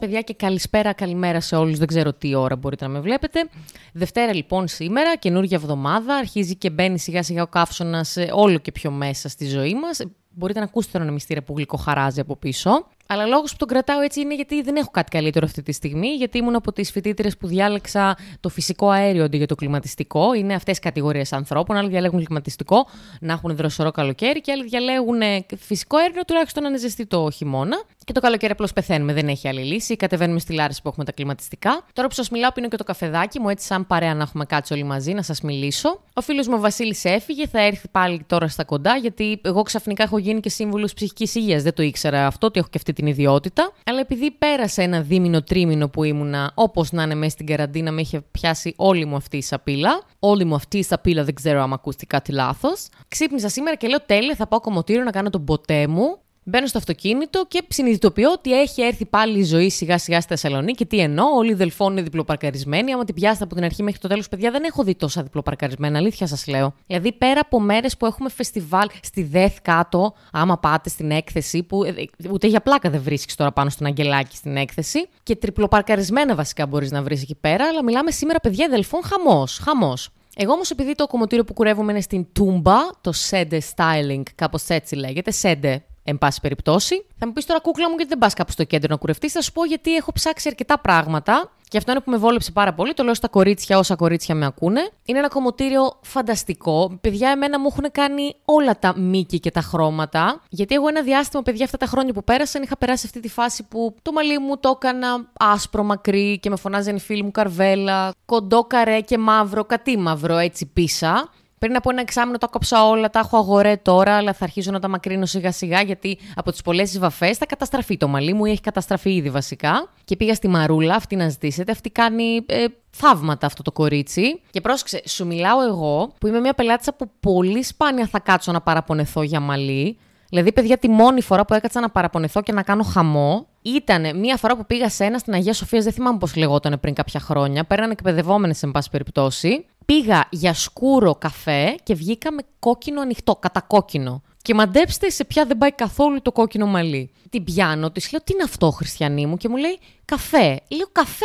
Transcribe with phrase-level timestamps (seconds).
[0.00, 1.78] παιδιά, και καλησπέρα, καλημέρα σε όλους.
[1.78, 3.48] Δεν ξέρω τι ώρα μπορείτε να με βλέπετε.
[3.92, 6.16] Δευτέρα, λοιπόν, σήμερα, καινούργια εβδομάδα.
[6.16, 10.00] Αρχίζει και μπαίνει σιγά σιγά ο καύσωνας όλο και πιο μέσα στη ζωή μας.
[10.30, 12.86] Μπορείτε να ακούσετε τον μυστήριο που γλυκοχαράζει από πίσω.
[13.12, 16.08] Αλλά λόγος που τον κρατάω έτσι είναι γιατί δεν έχω κάτι καλύτερο αυτή τη στιγμή.
[16.08, 20.34] Γιατί ήμουν από τις φοιτήτρε που διάλεξα το φυσικό αέριο αντί για το κλιματιστικό.
[20.34, 21.76] Είναι αυτές οι κατηγορίες ανθρώπων.
[21.76, 22.86] Άλλοι διαλέγουν κλιματιστικό,
[23.20, 25.20] να έχουν δροσερό καλοκαίρι, και άλλοι διαλέγουν
[25.58, 27.82] φυσικό αέριο, τουλάχιστον να είναι ζεστή το χειμώνα.
[28.04, 29.96] Και το καλοκαίρι απλώς πεθαίνουμε, δεν έχει άλλη λύση.
[29.96, 31.84] Κατεβαίνουμε στη Λάρισα που έχουμε τα κλιματιστικά.
[31.92, 34.72] Τώρα που σας μιλάω, πίνω και το καφεδάκι μου, έτσι σαν παρέα να έχουμε κάτσει
[34.72, 36.00] όλοι μαζί να σας μιλήσω.
[36.14, 40.18] Ο φίλος μου Βασίλης έφυγε, θα έρθει πάλι τώρα στα κοντά, γιατί εγώ ξαφνικά έχω
[40.18, 41.62] γίνει και σύμβουλος ψυχικής υγείας.
[41.62, 43.72] Δεν το ήξερα αυτό, ότι έχω και αυτή την ιδιότητα.
[43.84, 48.00] Αλλά επειδή πέρασε ένα δίμηνο τρίμηνο που ήμουνα, όπως να είναι μέσα στην καραντίνα, με
[48.00, 50.02] είχε πιάσει όλη μου αυτή η σαπίλα.
[50.18, 52.88] Όλη μου αυτή η σαπίλα, δεν ξέρω αν ακούστηκε κάτι λάθος.
[53.08, 56.18] Ξύπνησα σήμερα και λέω τέλεια, θα πάω κομμωτήριο να κάνω τον ποτέ μου.
[56.50, 60.86] Μπαίνω στο αυτοκίνητο και συνειδητοποιώ ότι έχει έρθει πάλι η ζωή σιγά σιγά στη Θεσσαλονίκη.
[60.86, 62.92] Τι εννοώ, όλοι οι δελφών είναι διπλοπαρκαρισμένοι.
[62.92, 65.98] Άμα την πιάσετε από την αρχή μέχρι το τέλος, παιδιά, δεν έχω δει τόσα διπλοπαρκαρισμένα.
[65.98, 66.74] Αλήθεια σας λέω.
[66.86, 71.84] Δηλαδή, πέρα από μέρες που έχουμε φεστιβάλ στη ΔΕΘ κάτω, άμα πάτε στην έκθεση, που
[71.84, 71.92] ε,
[72.30, 75.08] ούτε για πλάκα δεν βρίσκεις τώρα πάνω στον Αγγελάκι στην έκθεση.
[75.22, 77.66] Και τριπλοπαρκαρισμένα βασικά μπορείς να βρεις εκεί πέρα.
[77.68, 79.60] Αλλά μιλάμε σήμερα, παιδιά, δελφών χαμός.
[79.62, 80.08] Χαμός.
[80.36, 84.94] Εγώ όμως, επειδή το κομμωτήριο που κουρεύουμε είναι στην Τούμπα, το Sede Styling, κάπως έτσι
[84.94, 85.76] λέγεται, Sede
[86.10, 87.06] εν πάση περιπτώσει.
[87.18, 89.32] Θα μου πεις τώρα, κούκλα μου, γιατί δεν πας κάπου στο κέντρο να κουρευτείς.
[89.32, 91.50] Θα σου πω γιατί έχω ψάξει αρκετά πράγματα.
[91.68, 92.94] Και αυτό είναι που με βόλεψε πάρα πολύ.
[92.94, 94.90] Το λέω στα κορίτσια, όσα κορίτσια με ακούνε.
[95.04, 96.98] Είναι ένα κομμωτήριο φανταστικό.
[97.00, 100.40] Παιδιά, εμένα μου έχουν κάνει όλα τα μήκη και τα χρώματα.
[100.48, 103.64] Γιατί εγώ ένα διάστημα, παιδιά, αυτά τα χρόνια που πέρασαν, είχα περάσει αυτή τη φάση
[103.68, 108.14] που το μαλλί μου το έκανα άσπρο μακρύ και με φωνάζαν οι φίλοι μου καρβέλα.
[108.24, 111.30] Κοντό καρέ και μαύρο, κατή μαύρο έτσι πίσα.
[111.60, 114.80] Πριν από ένα εξάμεινο τα κόψα όλα, τα έχω αγορέ τώρα, αλλά θα αρχίσω να
[114.80, 118.50] τα μακρύνω σιγά σιγά γιατί από τις πολλές βαφές θα καταστραφεί το μαλλί μου ή
[118.50, 119.88] έχει καταστραφεί ήδη βασικά.
[120.04, 121.72] Και πήγα στη Μαρούλα, αυτή να ζητήσετε.
[121.72, 124.40] Αυτή κάνει ε, θαύματα αυτό το κορίτσι.
[124.50, 128.60] Και πρόσεξε, σου μιλάω εγώ που είμαι μια πελάτησα που πολύ σπάνια θα κάτσω να
[128.60, 129.98] παραπονεθώ για μαλλί.
[130.28, 134.36] Δηλαδή, παιδιά, τη μόνη φορά που έκατσα να παραπονεθώ και να κάνω χαμό ήταν μία
[134.36, 137.64] φορά που πήγα σε ένα στην Αγία Σοφία, δεν θυμάμαι πώς λεγόταν πριν κάποια χρόνια.
[137.64, 139.66] Πέραν εκπαιδευόμενες, εν πάση περιπτώσει.
[139.86, 144.22] Πήγα για σκούρο καφέ και βγήκα με κόκκινο ανοιχτό, κατακόκκινο.
[144.42, 147.10] Και μαντέψτε σε ποια δεν πάει καθόλου το κόκκινο μαλλί.
[147.30, 150.60] Την πιάνω, της λέω: Τι είναι αυτό, Χριστιανή μου, και μου λέει: Καφέ.
[150.68, 151.24] Λέω: Καφέ,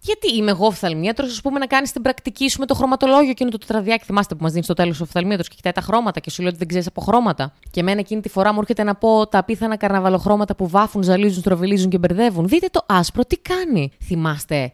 [0.00, 3.50] γιατί είμαι εγώ οφθαλμίατρος, ας πούμε, να κάνεις την πρακτική σου με το χρωματολόγιο εκείνο
[3.50, 4.04] το τετραδιάκι.
[4.04, 6.48] Θυμάστε που μας δίνεις στο τέλος ο οφθαλμίατρος και κοιτάει τα χρώματα και σου λέει
[6.48, 7.52] ότι δεν ξέρεις από χρώματα.
[7.70, 11.40] Και εμένα εκείνη τη φορά μου έρχεται να πω τα απίθανα καρναβαλοχρώματα που βάφουν, ζαλίζουν,
[11.40, 12.48] στροβιλίζουν και μπερδεύουν.
[12.48, 13.90] Δείτε το άσπρο, τι κάνει.
[14.04, 14.72] Θυμάστε,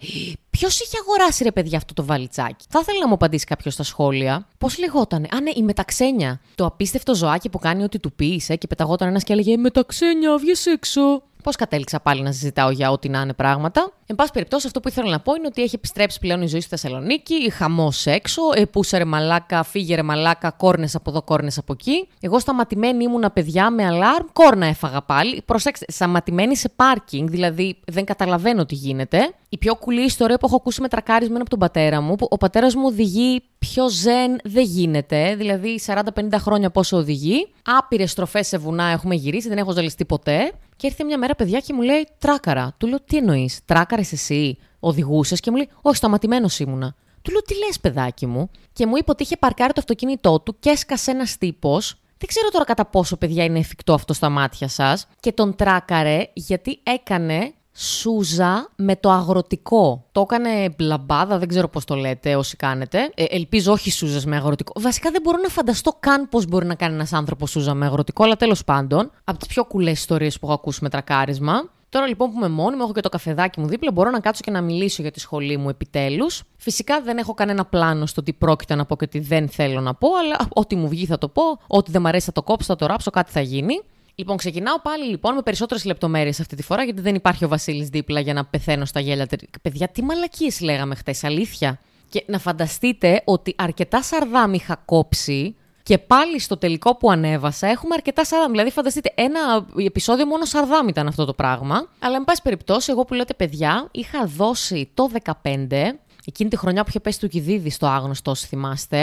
[0.62, 3.82] Ποιος είχε αγοράσει ρε παιδιά αυτό το βαλιτσάκι; Θα ήθελα να μου απαντήσει κάποιος στα
[3.82, 4.46] σχόλια.
[4.58, 6.40] Πώς λεγότανε; Α, ναι, η μεταξένια.
[6.54, 10.36] Το απίστευτο ζωάκι που κάνει ό,τι του πει, ε, και πεταγόταν ένας και έλεγε Μεταξένια,
[10.36, 11.22] βγεις έξω.
[11.42, 13.92] Πώς κατέληξα πάλι να συζητάω για ό,τι να είναι πράγματα.
[14.06, 16.60] Εν πάση περιπτώσει, αυτό που ήθελα να πω είναι ότι έχει επιστρέψει πλέον η ζωή
[16.60, 22.08] στη Θεσσαλονίκη, χαμός έξω, ε, πούσαρε μαλάκα, φύγερε μαλάκα, κόρνες από εδώ, κόρνες από εκεί.
[22.20, 25.42] Εγώ σταματημένη ήμουνα παιδιά με αλάρμ, κόρνα έφαγα πάλι.
[25.44, 29.34] Προσέξτε, σταματημένη σε πάρκινγκ, δηλαδή δεν καταλαβαίνω τι γίνεται.
[29.48, 32.36] Η πιο κουλή ιστορία που έχω ακούσει με τρακάρισμα από τον πατέρα μου, που ο
[32.36, 35.34] πατέρας μου οδηγεί πιο ζεν δεν γίνεται.
[35.36, 35.98] Δηλαδή 40-50
[36.38, 37.48] χρόνια πόσο οδηγεί.
[37.64, 40.52] Άπειρες στροφές σε βουνά έχουμε γυρίσει, δεν έχω ζαλιστεί ποτέ.
[40.82, 42.74] Και ήρθε μια μέρα, παιδιά, και μου λέει Τράκαρα.
[42.78, 46.94] Του λέω Τι εννοείς, Τράκαρες εσύ, οδηγούσες και μου λέει Όχι, σταματημένος ήμουνα.
[47.22, 48.50] Του λέω Τι λες, παιδάκι μου.
[48.72, 51.94] Και μου είπε ότι είχε παρκάρει το αυτοκίνητό του και έσκασε ένας τύπος.
[52.18, 55.06] Δεν ξέρω τώρα κατά πόσο, παιδιά, είναι εφικτό αυτό στα μάτια σας.
[55.20, 60.04] Και τον τράκαρε γιατί έκανε σούζα με το αγροτικό.
[60.12, 63.10] Το έκανε λαμπάδα, δεν ξέρω πώς το λέτε όσοι κάνετε.
[63.14, 64.72] Ε, ελπίζω όχι σούζας με αγροτικό.
[64.80, 68.24] Βασικά δεν μπορώ να φανταστώ καν πώς μπορεί να κάνει ένας άνθρωπος σούζα με αγροτικό,
[68.24, 71.70] αλλά τέλος πάντων, από τις πιο κουλές ιστορίες που έχω ακούσει με τρακάρισμα.
[71.88, 74.40] Τώρα λοιπόν που είμαι μόνη μου, έχω και το καφεδάκι μου δίπλα, μπορώ να κάτσω
[74.44, 76.42] και να μιλήσω για τη σχολή μου επιτέλους.
[76.56, 79.94] Φυσικά δεν έχω κανένα πλάνο στο τι πρόκειται να πω και τι δεν θέλω να
[79.94, 82.66] πω, αλλά ό,τι μου βγει θα το πω, ό,τι δεν μου αρέσει θα το κόψω,
[82.66, 83.80] θα το ράψω, κάτι θα γίνει.
[84.14, 87.88] Λοιπόν, ξεκινάω πάλι λοιπόν με περισσότερες λεπτομέρειες αυτή τη φορά, γιατί δεν υπάρχει ο Βασίλης
[87.88, 89.28] δίπλα για να πεθαίνω στα γέλια.
[89.62, 91.80] Παιδιά, τι μαλακίες λέγαμε χτε, αλήθεια.
[92.08, 97.94] Και να φανταστείτε ότι αρκετά σαρδάμ είχα κόψει και πάλι στο τελικό που ανέβασα έχουμε
[97.94, 98.50] αρκετά σαρδάμ.
[98.50, 101.88] Δηλαδή, φανταστείτε, ένα επεισόδιο μόνο σαρδάμ ήταν αυτό το πράγμα.
[101.98, 106.82] Αλλά, εν πάση περιπτώσει, εγώ που λέτε παιδιά, είχα δώσει το 15, εκείνη τη χρονιά
[106.82, 109.00] που είχε πέσει του Κιδίδη στο άγνωστο, όσοι θυμάστε.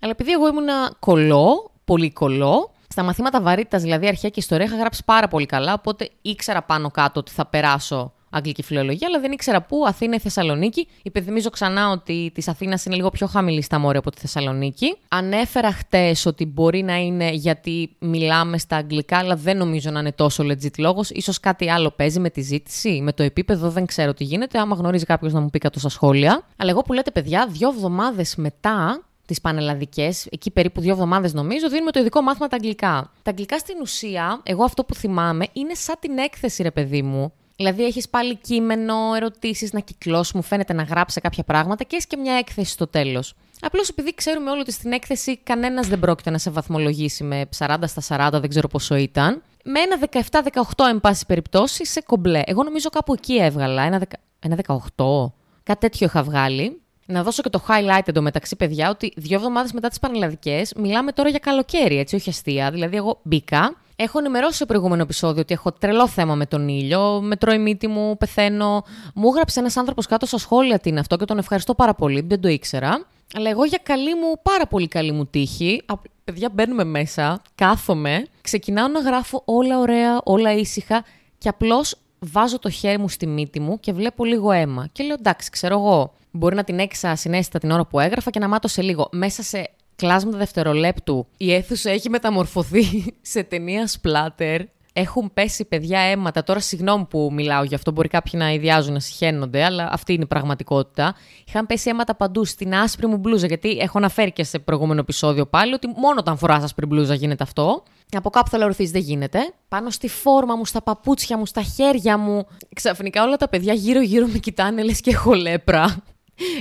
[0.00, 4.76] Αλλά επειδή εγώ ήμουνα κολό, πολύ κολό, στα μαθήματα βαρύτητας, δηλαδή αρχαία και ιστορία, είχα
[4.76, 9.32] γράψει πάρα πολύ καλά, οπότε ήξερα πάνω κάτω ότι θα περάσω αγγλική φιλολογία, αλλά δεν
[9.32, 10.88] ήξερα πού, Αθήνα ή Θεσσαλονίκη.
[11.02, 14.96] Υπενθυμίζω ξανά ότι της Αθήνας είναι λίγο πιο χαμηλή στα μόρια από τη Θεσσαλονίκη.
[15.08, 20.12] Ανέφερα χτες ότι μπορεί να είναι γιατί μιλάμε στα αγγλικά, αλλά δεν νομίζω να είναι
[20.12, 21.10] τόσο legit λόγος.
[21.22, 24.58] σω κάτι άλλο παίζει με τη ζήτηση, με το επίπεδο, δεν ξέρω τι γίνεται.
[24.58, 26.42] Άμα γνωρίζει κάποιος να μου πει κάτω στα σχόλια.
[26.56, 31.68] Αλλά εγώ που λέτε, παιδιά, δύο εβδομάδες μετά τις πανελλαδικές, εκεί περίπου δύο εβδομάδες νομίζω,
[31.68, 33.10] δίνουμε το ειδικό μάθημα τα αγγλικά.
[33.22, 37.32] Τα αγγλικά στην ουσία, εγώ αυτό που θυμάμαι, είναι σαν την έκθεση, ρε παιδί μου.
[37.56, 42.06] Δηλαδή, έχεις πάλι κείμενο, ερωτήσεις να κυκλώσει, μου φαίνεται να γράψει κάποια πράγματα και έχεις
[42.06, 43.34] και μια έκθεση στο τέλος.
[43.60, 47.76] Απλώς επειδή ξέρουμε όλοι ότι στην έκθεση κανένας δεν πρόκειται να σε βαθμολογήσει με 40
[47.86, 49.42] στα 40, δεν ξέρω πόσο ήταν.
[49.64, 49.98] Με ένα
[50.30, 52.42] 17-18, εν πάση περιπτώσει, σε κομπλέ.
[52.44, 53.82] Εγώ νομίζω κάπου εκεί έβγαλα.
[53.82, 54.00] Ένα,
[54.38, 54.56] ένα
[54.96, 55.32] 18.
[55.62, 56.80] Κάτι τέτοιο είχα βγάλει.
[57.10, 61.28] Να δώσω και το highlight εντωμεταξύ, παιδιά, ότι δύο εβδομάδες μετά τις Πανελλαδικές μιλάμε τώρα
[61.28, 62.70] για καλοκαίρι, έτσι, όχι αστεία.
[62.70, 67.20] Δηλαδή, εγώ μπήκα, Έχω ενημερώσει στο προηγούμενο επεισόδιο ότι έχω τρελό θέμα με τον ήλιο.
[67.20, 68.84] Με τρώει μύτη μου, πεθαίνω.
[69.14, 72.20] Μου έγραψε ένας άνθρωπος κάτω στα σχόλια τι είναι αυτό και τον ευχαριστώ πάρα πολύ.
[72.20, 73.06] Δεν το ήξερα.
[73.34, 75.82] Αλλά εγώ για καλή μου, πάρα πολύ καλή μου τύχη.
[76.24, 81.04] Παιδιά, μπαίνουμε μέσα, κάθομαι, ξεκινάω να γράφω όλα ωραία, όλα ήσυχα
[81.38, 84.88] και απλώς βάζω το χέρι μου στη μύτη μου και βλέπω λίγο αίμα.
[84.92, 86.14] Και λέω εντάξει, ξέρω εγώ.
[86.30, 89.08] Μπορεί να την έξα συνέστητα την ώρα που έγραφα και να μάτωσε λίγο.
[89.12, 92.84] Μέσα σε κλάσματα δευτερολέπτου η αίθουσα έχει μεταμορφωθεί
[93.32, 94.60] σε ταινία σπλάτερ.
[94.92, 96.42] Έχουν πέσει παιδιά αίματα.
[96.42, 100.22] Τώρα, συγγνώμη που μιλάω γι' αυτό, μπορεί κάποιοι να ιδιάζουν, να συχαίνονται, αλλά αυτή είναι
[100.22, 101.14] η πραγματικότητα.
[101.46, 105.46] Είχαν πέσει αίματα παντού στην άσπρη μου μπλούζα, γιατί έχω αναφέρει και σε προηγούμενο επεισόδιο
[105.46, 107.82] πάλι ότι μόνο όταν φοράς άσπρη μπλούζα γίνεται αυτό.
[108.12, 109.38] Από κάπου θα λαρωθεί, δεν γίνεται.
[109.68, 112.46] Πάνω στη φόρμα μου, στα παπούτσια μου, στα χέρια μου.
[112.74, 116.02] Ξαφνικά όλα τα παιδιά γύρω-γύρω με κοιτάνε, λες και έχω λέπρα.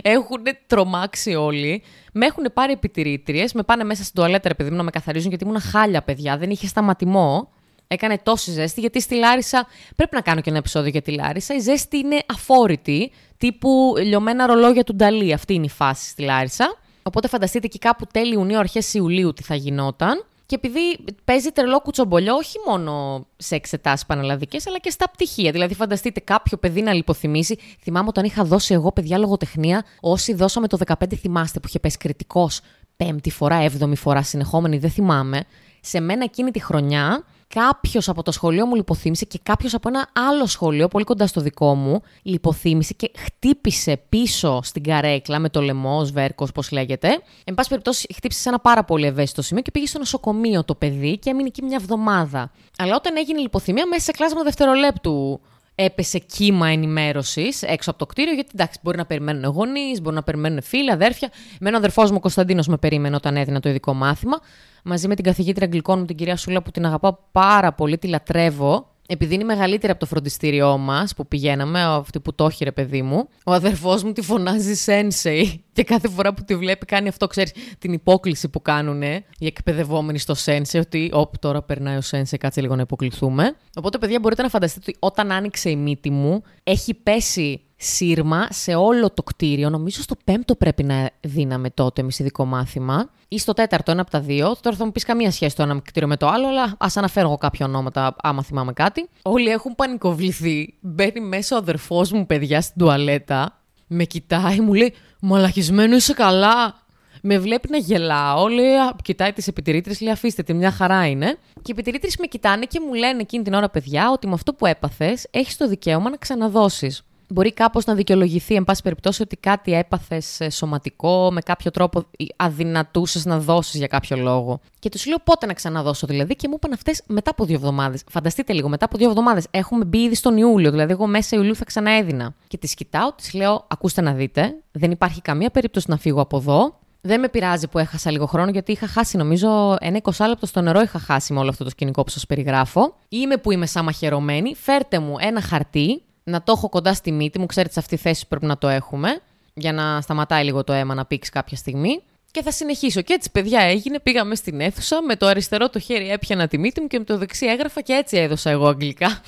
[0.01, 1.83] Έχουν τρομάξει όλοι.
[2.13, 5.43] Με έχουν πάρει επιτηρήτριες, με πάνε μέσα στην τουαλέτα, επειδή μου, να με καθαρίζουν, γιατί
[5.43, 6.37] ήμουν χάλια, παιδιά.
[6.37, 7.49] Δεν είχε σταματημό.
[7.87, 9.67] Έκανε τόση ζέστη, γιατί στη Λάρισα.
[9.95, 11.55] Πρέπει να κάνω και ένα επεισόδιο για τη Λάρισα.
[11.55, 15.33] Η ζέστη είναι αφόρητη, τύπου λιωμένα ρολόγια του Νταλή.
[15.33, 16.77] Αυτή είναι η φάση στη Λάρισα.
[17.03, 20.25] Οπότε φανταστείτε και κάπου τέλη Ιουνίου, αρχές Ιουλίου τι θα γινόταν.
[20.49, 25.51] Και επειδή παίζει τρελό κουτσομπολιό όχι μόνο σε εξετάσεις πανελλαδικές, αλλά και στα πτυχία.
[25.51, 27.57] Δηλαδή, φανταστείτε κάποιο παιδί να λιποθυμήσει.
[27.81, 31.97] Θυμάμαι όταν είχα δώσει εγώ παιδιά λογοτεχνία, όσοι δώσαμε το 15, θυμάστε που είχε πέσει
[31.97, 32.61] κριτικός
[32.95, 35.43] πέμπτη φορά, έβδομη φορά συνεχόμενη, δεν θυμάμαι.
[35.81, 37.23] Σε μένα εκείνη τη χρονιά
[37.53, 41.41] κάποιος από το σχολείο μου λιποθύμησε και κάποιος από ένα άλλο σχολείο, πολύ κοντά στο
[41.41, 47.07] δικό μου, λιποθύμησε και χτύπησε πίσω στην καρέκλα με το λαιμό, σβέρκος, όπω λέγεται.
[47.43, 50.75] Εν πάση περιπτώσει, χτύπησε σε ένα πάρα πολύ ευαίσθητο σημείο και πήγε στο νοσοκομείο το
[50.75, 52.51] παιδί και έμεινε εκεί μια εβδομάδα.
[52.77, 55.39] Αλλά όταν έγινε λιποθυμία, μέσα σε κλάσμα δευτερολέπτου
[55.83, 60.23] έπεσε κύμα ενημέρωσης έξω από το κτίριο, γιατί εντάξει, μπορεί να περιμένουν γονείς, μπορεί να
[60.23, 61.29] περιμένουν φίλοι, αδέρφια.
[61.59, 64.39] Με έναν αδερφό μου, Κωνσταντίνος, με περίμενε όταν έδινα το ειδικό μάθημα.
[64.83, 68.07] Μαζί με την καθηγήτρια Αγγλικών μου, την κυρία Σούλα, που την αγαπάω πάρα πολύ, τη
[68.07, 72.71] λατρεύω επειδή είναι μεγαλύτερη από το φροντιστήριό μας που πηγαίναμε, αυτή που το έχει ρε
[72.71, 75.43] παιδί μου, ο αδερφός μου τη φωνάζει Sensei.
[75.73, 80.17] Και κάθε φορά που τη βλέπει κάνει αυτό, ξέρεις, την υπόκληση που κάνουν οι εκπαιδευόμενοι
[80.17, 83.55] στο Sensei, ότι όπ, τώρα περνάει ο Sensei, κάτσε λίγο να υποκληθούμε.
[83.75, 88.75] Οπότε, παιδιά, μπορείτε να φανταστείτε ότι όταν άνοιξε η μύτη μου, έχει πέσει σύρμα σε
[88.75, 89.69] όλο το κτίριο.
[89.69, 93.09] Νομίζω στο πέμπτο πρέπει να δίναμε τότε εμείς ειδικό μάθημα.
[93.27, 94.55] Ή στο τέταρτο, ένα από τα δύο.
[94.61, 97.27] Τώρα θα μου πεις καμία σχέση το ένα κτίριο με το άλλο, αλλά ας αναφέρω
[97.27, 99.09] εγώ κάποια ονόματα, άμα θυμάμαι κάτι.
[99.21, 100.73] Όλοι έχουν πανικοβληθεί.
[100.79, 103.61] Μπαίνει μέσα ο αδερφός μου, παιδιά, στην τουαλέτα.
[103.87, 106.87] Με κοιτάει, μου λέει Μαλαχισμένο είσαι καλά.
[107.21, 111.37] Με βλέπει να γελάω, λέει, κοιτάει τις επιτηρήτρες, λέει αφήστε τη, μια χαρά είναι.
[111.53, 114.53] Και οι επιτηρήτρες με κοιτάνε και μου λένε εκείνη την ώρα, παιδιά, ότι με αυτό
[114.53, 119.35] που έπαθες έχεις το δικαίωμα να ξαναδώσεις μπορεί κάπως να δικαιολογηθεί, εν πάση περιπτώσει, ότι
[119.35, 122.03] κάτι έπαθες ε, σωματικό, με κάποιο τρόπο
[122.35, 124.59] αδυνατούσες να δώσεις για κάποιο λόγο.
[124.79, 128.03] Και τους λέω πότε να ξαναδώσω δηλαδή και μου είπαν αυτές μετά από δύο εβδομάδες.
[128.09, 129.47] Φανταστείτε λίγο, μετά από δύο εβδομάδες.
[129.51, 132.35] Έχουμε μπει ήδη στον Ιούλιο, δηλαδή εγώ μέσα Ιουλίου θα ξαναέδινα.
[132.47, 136.37] Και τις κοιτάω, τις λέω, ακούστε να δείτε, δεν υπάρχει καμία περίπτωση να φύγω από
[136.37, 136.77] εδώ.
[137.01, 140.61] Δεν με πειράζει που έχασα λίγο χρόνο, γιατί είχα χάσει, νομίζω, ένα 20 λεπτό στο
[140.61, 142.95] νερό είχα χάσει με όλο αυτό το σκηνικό που σας περιγράφω.
[143.09, 144.55] Είμαι που είμαι σαν μαχαιρωμένη.
[144.55, 147.45] Φέρτε μου ένα χαρτί να το έχω κοντά στη μύτη μου.
[147.45, 149.21] Ξέρετε, σε αυτή τη θέση πρέπει να το έχουμε,
[149.53, 152.01] για να σταματάει λίγο το αίμα να πήξει κάποια στιγμή.
[152.31, 153.01] Και θα συνεχίσω.
[153.01, 153.99] Και έτσι, παιδιά, έγινε.
[153.99, 155.01] Πήγαμε στην αίθουσα.
[155.01, 157.93] Με το αριστερό το χέρι έπιανα τη μύτη μου και με το δεξί έγραφα και
[157.93, 159.21] έτσι έδωσα εγώ αγγλικά.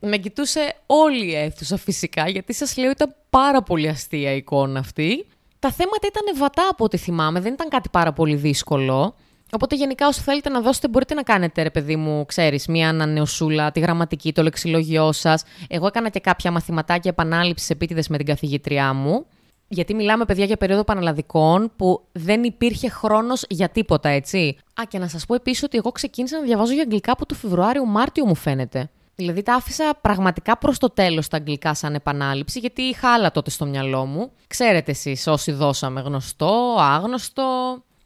[0.00, 4.78] με κοιτούσε όλη η αίθουσα φυσικά, γιατί σας λέω ήταν πάρα πολύ αστεία η εικόνα
[4.78, 5.26] αυτή.
[5.58, 9.14] Τα θέματα ήταν βατά από ό,τι θυμάμαι, δεν ήταν κάτι πάρα πολύ δύσκολο.
[9.52, 13.70] Οπότε γενικά όσο θέλετε να δώσετε μπορείτε να κάνετε ρε παιδί μου, ξέρεις, μία ανανεωσούλα,
[13.72, 15.42] τη γραμματική, το λεξιλόγιό σας.
[15.68, 19.26] Εγώ έκανα και κάποια μαθηματάκια επανάληψης επίτηδες με την καθηγήτριά μου.
[19.68, 24.56] Γιατί μιλάμε, παιδιά, για περίοδο πανελλαδικών που δεν υπήρχε χρόνος για τίποτα, έτσι.
[24.80, 27.34] Α, και να σας πω επίσης ότι εγώ ξεκίνησα να διαβάζω για αγγλικά από το
[27.34, 28.90] Φεβρουάριο-Μάρτιο, μου φαίνεται.
[29.14, 33.50] Δηλαδή τα άφησα πραγματικά προς το τέλος τα αγγλικά σαν επανάληψη, γιατί είχα άλλα τότε
[33.50, 34.30] στο μυαλό μου.
[34.46, 37.42] Ξέρετε εσείς όσοι δώσαμε γνωστό, άγνωστο,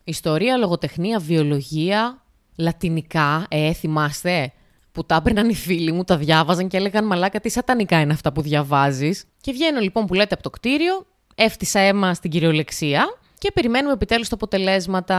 [0.04, 2.22] ιστορία, λογοτεχνία, βιολογία,
[2.56, 4.52] λατινικά, ε, θυμάστε
[4.92, 8.32] που τα έπαιρναν οι φίλοι μου, τα διάβαζαν και έλεγαν Μαλάκα, τι σατανικά είναι αυτά
[8.32, 9.24] που διαβάζεις.
[9.40, 13.04] Και βγαίνω λοιπόν που λέτε από το κτίριο, έφτιασα αίμα στην κυριολεξία
[13.38, 15.16] και περιμένουμε επιτέλους τα αποτελέσματα.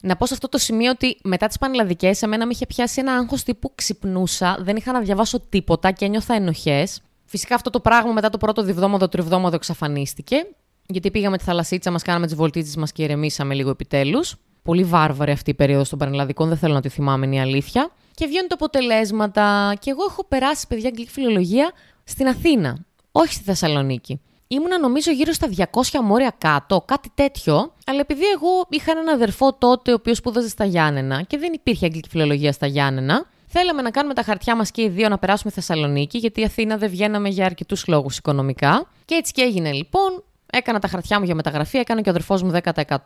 [0.00, 3.12] Να πω σε αυτό το σημείο ότι μετά τις πανελλαδικές, εμένα με είχε πιάσει ένα
[3.12, 7.02] άγχος τύπου ξυπνούσα, δεν είχα να διαβάσω τίποτα και ένιωθα ενοχές.
[7.24, 10.36] Φυσικά αυτό το πράγμα μετά το πρώτο διβδόμαδο, τριβδόμαδο εξαφανίστηκε.
[10.86, 14.36] Γιατί πήγαμε τη θαλασσίτσα, μας κάναμε τις βολτίτσες μας και ηρεμήσαμε λίγο επιτέλους.
[14.62, 17.90] Πολύ βάρβαρη αυτή η περίοδος των πανελλαδικών, δεν θέλω να τη θυμάμαι, είναι η αλήθεια.
[18.14, 19.74] Και βγαίνουν τα αποτελέσματα.
[19.80, 21.72] Και εγώ έχω περάσει, παιδιά, αγγλική φιλολογία
[22.04, 24.20] στην Αθήνα, όχι στη Θεσσαλονίκη.
[24.48, 27.72] Ήμουνα νομίζω γύρω στα 200 μόρια κάτω, κάτι τέτοιο.
[27.86, 31.84] Αλλά επειδή εγώ είχα έναν αδερφό τότε, ο οποίος σπούδαζε στα Γιάννενα και δεν υπήρχε
[31.84, 35.52] αγγλική φιλολογία στα Γιάννενα, θέλαμε να κάνουμε τα χαρτιά μας και οι δύο να περάσουμε
[35.52, 38.88] Θεσσαλονίκη, γιατί η Αθήνα δεν βγαίναμε για αρκετούς λόγους οικονομικά.
[39.04, 40.24] Και έτσι και έγινε λοιπόν.
[40.56, 42.96] Έκανα τα χαρτιά μου για μεταγραφή, έκανε και ο αδερφός μου 10%.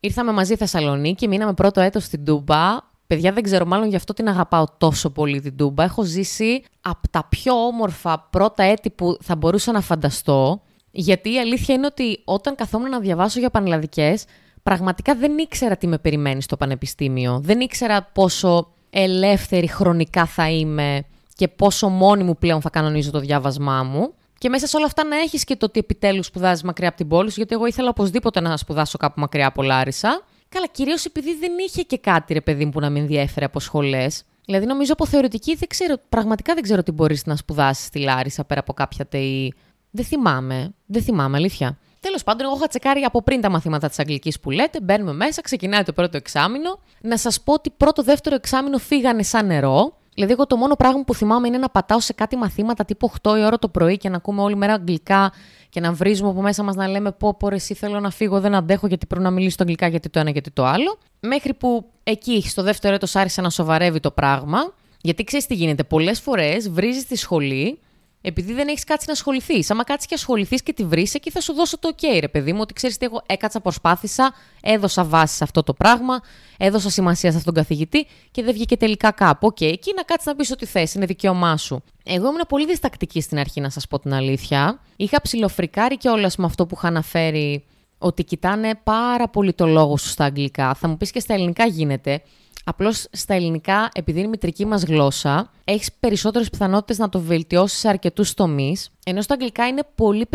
[0.00, 2.76] Ήρθαμε μαζί Θεσσαλονίκη, μείναμε πρώτο έτος στην Τούμπα.
[3.06, 5.84] Παιδιά, δεν ξέρω, μάλλον γι' αυτό την αγαπάω τόσο πολύ την Τούμπα.
[5.84, 10.62] Έχω ζήσει από τα πιο όμορφα πρώτα έτη που θα μπορούσα να φανταστώ.
[10.90, 14.24] Γιατί η αλήθεια είναι ότι όταν καθόμουν να διαβάσω για πανελλαδικές,
[14.62, 17.40] πραγματικά δεν ήξερα τι με περιμένει στο πανεπιστήμιο.
[17.42, 21.04] Δεν ήξερα πόσο ελεύθερη χρονικά θα είμαι
[21.34, 24.14] και πόσο μόνη μου πλέον θα κανονίζω το διάβασμά μου.
[24.42, 27.08] Και μέσα σε όλα αυτά να έχεις και το ότι επιτέλους σπουδάζεις μακριά από την
[27.08, 30.22] πόλη σου, γιατί εγώ ήθελα οπωσδήποτε να σπουδάσω κάπου μακριά από Λάρισα.
[30.48, 33.60] Καλά, κυρίως επειδή δεν είχε και κάτι, ρε παιδί μου, που να με ενδιέφερε από
[33.60, 34.22] σχολές.
[34.44, 38.44] Δηλαδή, νομίζω από θεωρητική δεν ξέρω, πραγματικά δεν ξέρω τι μπορείς να σπουδάσεις στη Λάρισα
[38.44, 39.54] πέρα από κάποια ΤΕΗ.
[39.90, 40.74] Δεν θυμάμαι.
[40.86, 41.78] Δεν θυμάμαι, αλήθεια.
[42.00, 44.80] Τέλος πάντων, εγώ είχα τσεκάρει από πριν τα μαθήματα της Αγγλικής που λέτε.
[44.80, 46.78] Μπαίνουμε μέσα, ξεκινάει το πρώτο εξάμεινο.
[47.00, 49.96] Να σας πω ότι πρώτο-δεύτερο εξάμεινο φύγανε σαν νερό.
[50.14, 53.36] Δηλαδή, εγώ το μόνο πράγμα που θυμάμαι είναι να πατάω σε κάτι μαθήματα τύπου 8
[53.38, 55.32] η ώρα το πρωί και να ακούμε όλη μέρα αγγλικά
[55.68, 58.54] και να βρίζουμε από μέσα μας να λέμε πω, πω, εσύ θέλω να φύγω, δεν
[58.54, 60.98] αντέχω γιατί πρέπει να μιλήσω το αγγλικά γιατί το ένα γιατί το άλλο.
[61.20, 64.58] Μέχρι που εκεί, στο δεύτερο έτος, άρχισε να σοβαρεύει το πράγμα.
[65.00, 67.78] Γιατί ξέρεις τι γίνεται, πολλές φορές βρίζεις στη σχολή
[68.22, 69.70] επειδή δεν έχεις κάτσει να ασχοληθείς.
[69.70, 72.52] Άμα κάτσεις και ασχοληθείς και τη βρεις, εκεί θα σου δώσω το OK, ρε παιδί
[72.52, 76.20] μου, ότι ξέρεις τι, εγώ έκατσα, προσπάθησα, έδωσα βάση σε αυτό το πράγμα,
[76.58, 79.46] έδωσα σημασία σε αυτόν τον καθηγητή και δεν βγήκε τελικά κάπου.
[79.46, 81.82] Οκ, εκεί να κάτσεις να πεις ό,τι θες, είναι δικαίωμά σου.
[82.04, 84.80] Εγώ ήμουν πολύ διστακτική στην αρχή, να σας πω την αλήθεια.
[84.96, 87.64] Είχα ψιλοφρικάρει κιόλας με αυτό που είχα αναφέρει
[88.02, 90.74] ότι κοιτάνε πάρα πολύ το λόγο σου στα αγγλικά.
[90.74, 92.22] Θα μου πεις και στα ελληνικά γίνεται.
[92.64, 97.78] Απλώς στα ελληνικά, επειδή είναι η μητρική μας γλώσσα, έχεις περισσότερες πιθανότητες να το βελτιώσεις
[97.78, 98.90] σε αρκετούς τομείς.
[99.04, 100.26] Ενώ στα αγγλικά είναι πολύ,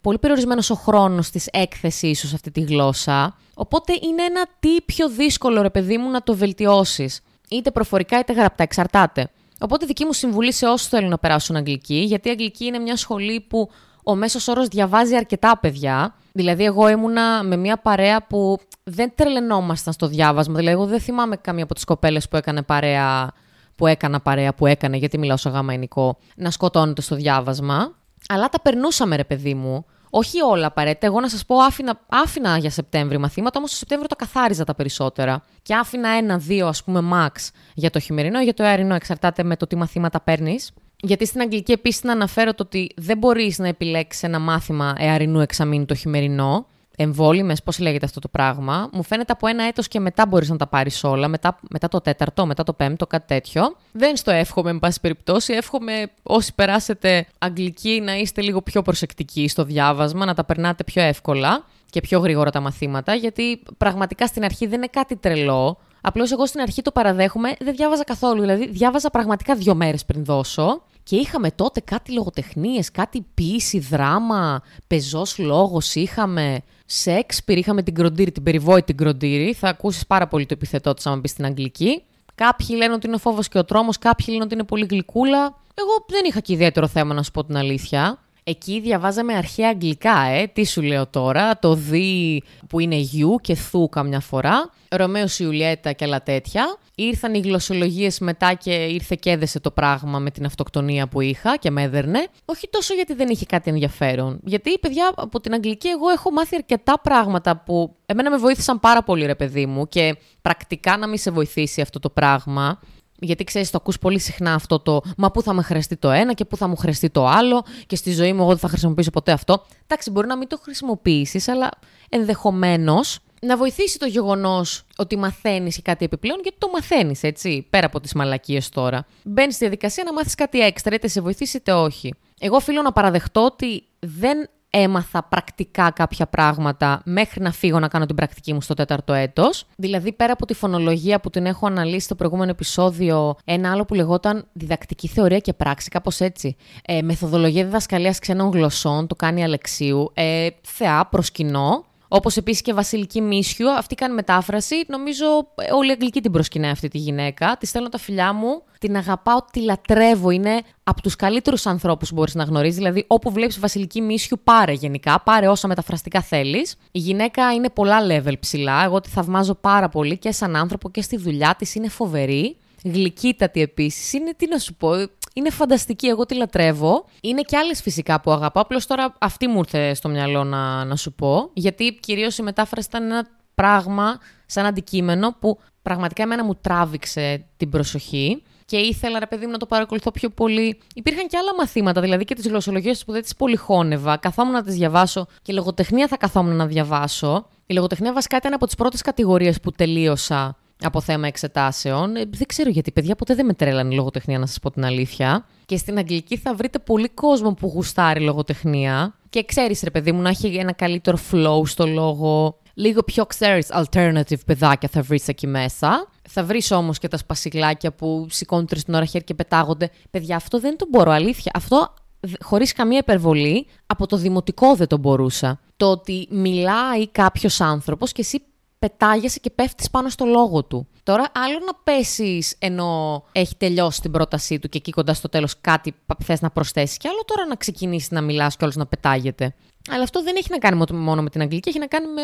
[0.00, 3.36] πολύ περιορισμένος ο χρόνος της έκθεσης σου σε αυτή τη γλώσσα.
[3.54, 7.20] Οπότε είναι ένα τι πιο δύσκολο, ρε παιδί μου, να το βελτιώσεις.
[7.48, 9.30] Είτε προφορικά είτε γραπτά, εξαρτάται.
[9.60, 12.96] Οπότε δική μου συμβουλή σε όσους θέλουν να περάσουν αγγλική, γιατί η αγγλική είναι μια
[12.96, 13.70] σχολή που
[14.10, 16.14] ο μέσος όρος διαβάζει αρκετά παιδιά.
[16.32, 20.54] Δηλαδή, εγώ ήμουνα με μια παρέα που δεν τρελαινόμασταν στο διάβασμα.
[20.54, 23.32] Δηλαδή, εγώ δεν θυμάμαι καμία από τις κοπέλες που έκανε παρέα,
[23.76, 27.94] που έκανα παρέα, που έκανε, γιατί μιλάω σε γάμα ενικό, να σκοτώνεται στο διάβασμα.
[28.28, 29.84] Αλλά τα περνούσαμε, ρε παιδί μου.
[30.10, 31.06] Όχι όλα απαραίτητα.
[31.06, 34.74] Εγώ να σας πω, άφηνα, άφηνα για Σεπτέμβρη μαθήματα, όμως το Σεπτέμβριο τα καθάριζα τα
[34.74, 35.42] περισσότερα.
[35.62, 39.56] Και άφηνα ένα-δύο, ας πούμε, max για το χειμερινό ή για το αερινό, εξαρτάται με
[39.56, 40.72] το τι μαθήματα παίρνεις.
[41.02, 45.40] Γιατί στην Αγγλική επίσης να αναφέρω το ότι δεν μπορείς να επιλέξεις ένα μάθημα εαρινού
[45.40, 46.66] εξαμήνου το χειμερινό.
[46.96, 48.88] Εμβόλυμες, πώς λέγεται αυτό το πράγμα.
[48.92, 51.28] Μου φαίνεται από ένα έτος και μετά μπορείς να τα πάρεις όλα.
[51.28, 53.76] Μετά, μετά το τέταρτο, μετά το πέμπτο, κάτι τέτοιο.
[53.92, 55.52] Δεν στο εύχομαι, εν πάση περιπτώσει.
[55.52, 61.02] Εύχομαι όσοι περάσετε Αγγλική να είστε λίγο πιο προσεκτικοί στο διάβασμα, να τα περνάτε πιο
[61.02, 63.14] εύκολα και πιο γρήγορα τα μαθήματα.
[63.14, 65.78] Γιατί πραγματικά στην αρχή δεν είναι κάτι τρελό.
[66.00, 68.40] Απλώς εγώ στην αρχή το παραδέχομαι, δεν διάβαζα καθόλου.
[68.40, 70.82] Δηλαδή, διάβαζα πραγματικά δύο μέρες πριν δώσω.
[71.02, 78.32] Και είχαμε τότε κάτι λογοτεχνίες, κάτι ποιήση, δράμα, πεζός λόγος είχαμε, Σέξπιρ, είχαμε την κροντήρη,
[78.32, 79.52] την περιβόητη κροντήρη.
[79.52, 82.02] Θα ακούσεις πάρα πολύ το επιθετό της άμα μπεις στην Αγγλική.
[82.34, 85.40] Κάποιοι λένε ότι είναι ο φόβος και ο τρόμος, κάποιοι λένε ότι είναι πολύ γλυκούλα.
[85.74, 88.18] Εγώ δεν είχα και ιδιαίτερο θέμα να σου πω την αλήθεια.
[88.50, 90.46] Εκεί διαβάζαμε αρχαία αγγλικά, ε.
[90.46, 94.70] Τι σου λέω τώρα, το δι που είναι γιου και θου καμιά φορά.
[94.90, 96.76] Ρωμαίος Ιουλιέτα και άλλα τέτοια.
[96.94, 101.56] Ήρθαν οι γλωσσολογίες μετά και ήρθε και έδεσε το πράγμα με την αυτοκτονία που είχα
[101.56, 102.26] και με έδερνε.
[102.44, 104.40] Όχι τόσο γιατί δεν είχε κάτι ενδιαφέρον.
[104.44, 109.02] Γιατί, παιδιά, από την Αγγλική εγώ έχω μάθει αρκετά πράγματα που εμένα με βοήθησαν πάρα
[109.02, 112.80] πολύ, ρε παιδί μου, και πρακτικά να μην σε βοηθήσει αυτό το πράγμα.
[113.20, 116.32] Γιατί ξέρεις, το ακούς πολύ συχνά αυτό το Μα πού θα με χρειαστεί το ένα
[116.32, 119.10] και πού θα μου χρειαστεί το άλλο, και στη ζωή μου εγώ δεν θα χρησιμοποιήσω
[119.10, 119.64] ποτέ αυτό.
[119.82, 121.68] Εντάξει, μπορεί να μην το χρησιμοποιήσεις, αλλά
[122.08, 128.00] ενδεχομένως να βοηθήσει το γεγονός ότι μαθαίνεις κάτι επιπλέον, γιατί το μαθαίνεις, έτσι, πέρα από
[128.00, 129.06] τις μαλακίες τώρα.
[129.24, 132.14] Μπαίνεις στη διαδικασία να μάθεις κάτι έξτρα, είτε σε βοηθήσει είτε όχι.
[132.40, 138.06] Εγώ οφείλω να παραδεχτώ ότι δεν έμαθα πρακτικά κάποια πράγματα μέχρι να φύγω να κάνω
[138.06, 139.64] την πρακτική μου στο τέταρτο έτος.
[139.76, 143.94] Δηλαδή, πέρα από τη φωνολογία που την έχω αναλύσει στο προηγούμενο επεισόδιο, ένα άλλο που
[143.94, 146.56] λεγόταν διδακτική θεωρία και πράξη, κάπως έτσι.
[146.86, 150.10] Ε, μεθοδολογία διδασκαλίας ξένων γλωσσών, το κάνει Αλεξίου.
[150.14, 151.84] Ε, θεά, προσκυνώ.
[152.12, 154.74] Όπως επίσης και Βασιλική Μίσιου, αυτή κάνει μετάφραση.
[154.86, 155.24] Νομίζω
[155.54, 157.56] ε, όλη η Αγγλική την προσκυνάει αυτή τη γυναίκα.
[157.60, 158.62] Τη στέλνω τα φιλιά μου.
[158.78, 160.30] Την αγαπάω, τη λατρεύω.
[160.30, 162.76] Είναι από τους καλύτερους ανθρώπους που μπορείς να γνωρίζεις.
[162.76, 165.20] Δηλαδή, όπου βλέπεις Βασιλική Μίσιου, πάρε γενικά.
[165.24, 166.76] Πάρε όσα μεταφραστικά θέλεις.
[166.92, 168.84] Η γυναίκα είναι πολλά level ψηλά.
[168.84, 171.74] Εγώ τη θαυμάζω πάρα πολύ και σαν άνθρωπο και στη δουλειά της.
[171.74, 172.56] Είναι φοβερή.
[172.84, 174.12] Γλυκύτατη επίσης.
[174.12, 174.90] Είναι, τι να σου πω,
[175.34, 177.04] είναι φανταστική, εγώ τη λατρεύω.
[177.20, 178.62] Είναι και άλλες φυσικά που αγαπάω.
[178.62, 181.50] Απλώς τώρα αυτή μου ήρθε στο μυαλό να, να σου πω.
[181.52, 187.70] Γιατί κυρίως η μετάφραση ήταν ένα πράγμα, σαν αντικείμενο που πραγματικά εμένα μου τράβηξε την
[187.70, 190.80] προσοχή και ήθελα, ρε παιδί μου, να το παρακολουθώ πιο πολύ.
[190.94, 194.16] Υπήρχαν και άλλα μαθήματα, δηλαδή και τις γλωσσολογίες που δεν τις πολυχώνευα.
[194.16, 197.46] Καθόμουν να τις διαβάσω και λογοτεχνία θα καθόμουν να διαβάσω.
[197.66, 202.16] Η λογοτεχνία βασικά ήταν από τις πρώτες κατηγορίες που τελείωσα από θέμα εξετάσεων.
[202.16, 204.84] Ε, δεν ξέρω γιατί, παιδιά, ποτέ δεν με τρέλανε η λογοτεχνία, να σας πω την
[204.84, 205.46] αλήθεια.
[205.66, 209.14] Και στην Αγγλική θα βρείτε πολύ κόσμο που γουστάρει λογοτεχνία.
[209.30, 212.58] Και ξέρεις, ρε παιδί μου, να έχει ένα καλύτερο flow στο λόγο.
[212.74, 216.08] Λίγο πιο ξέρεις, alternative παιδάκια θα βρεις εκεί μέσα.
[216.28, 219.90] Θα βρεις όμως και τα σπασιλάκια που σηκώνουν τρεις την ώρα χέρι και πετάγονται.
[220.10, 221.52] Παιδιά, αυτό δεν το μπορώ, αλήθεια.
[221.54, 221.94] Αυτό
[222.40, 225.60] χωρίς καμία υπερβολή, από το δημοτικό δεν το μπορούσα.
[225.76, 228.42] Το ότι μιλάει κάποιος άνθρωπος και εσύ
[228.80, 230.88] πετάγεσαι και πέφτεις πάνω στο λόγο του.
[231.02, 235.60] Τώρα, άλλο να πέσεις ενώ έχει τελειώσει την πρότασή του και εκεί κοντά στο τέλος
[235.60, 235.94] κάτι
[236.24, 239.54] θες να προσθέσεις, και άλλο τώρα να ξεκινήσεις να μιλάς και όλος να πετάγεται.
[239.90, 242.22] Αλλά αυτό δεν έχει να κάνει μόνο με την Αγγλική, έχει να κάνει με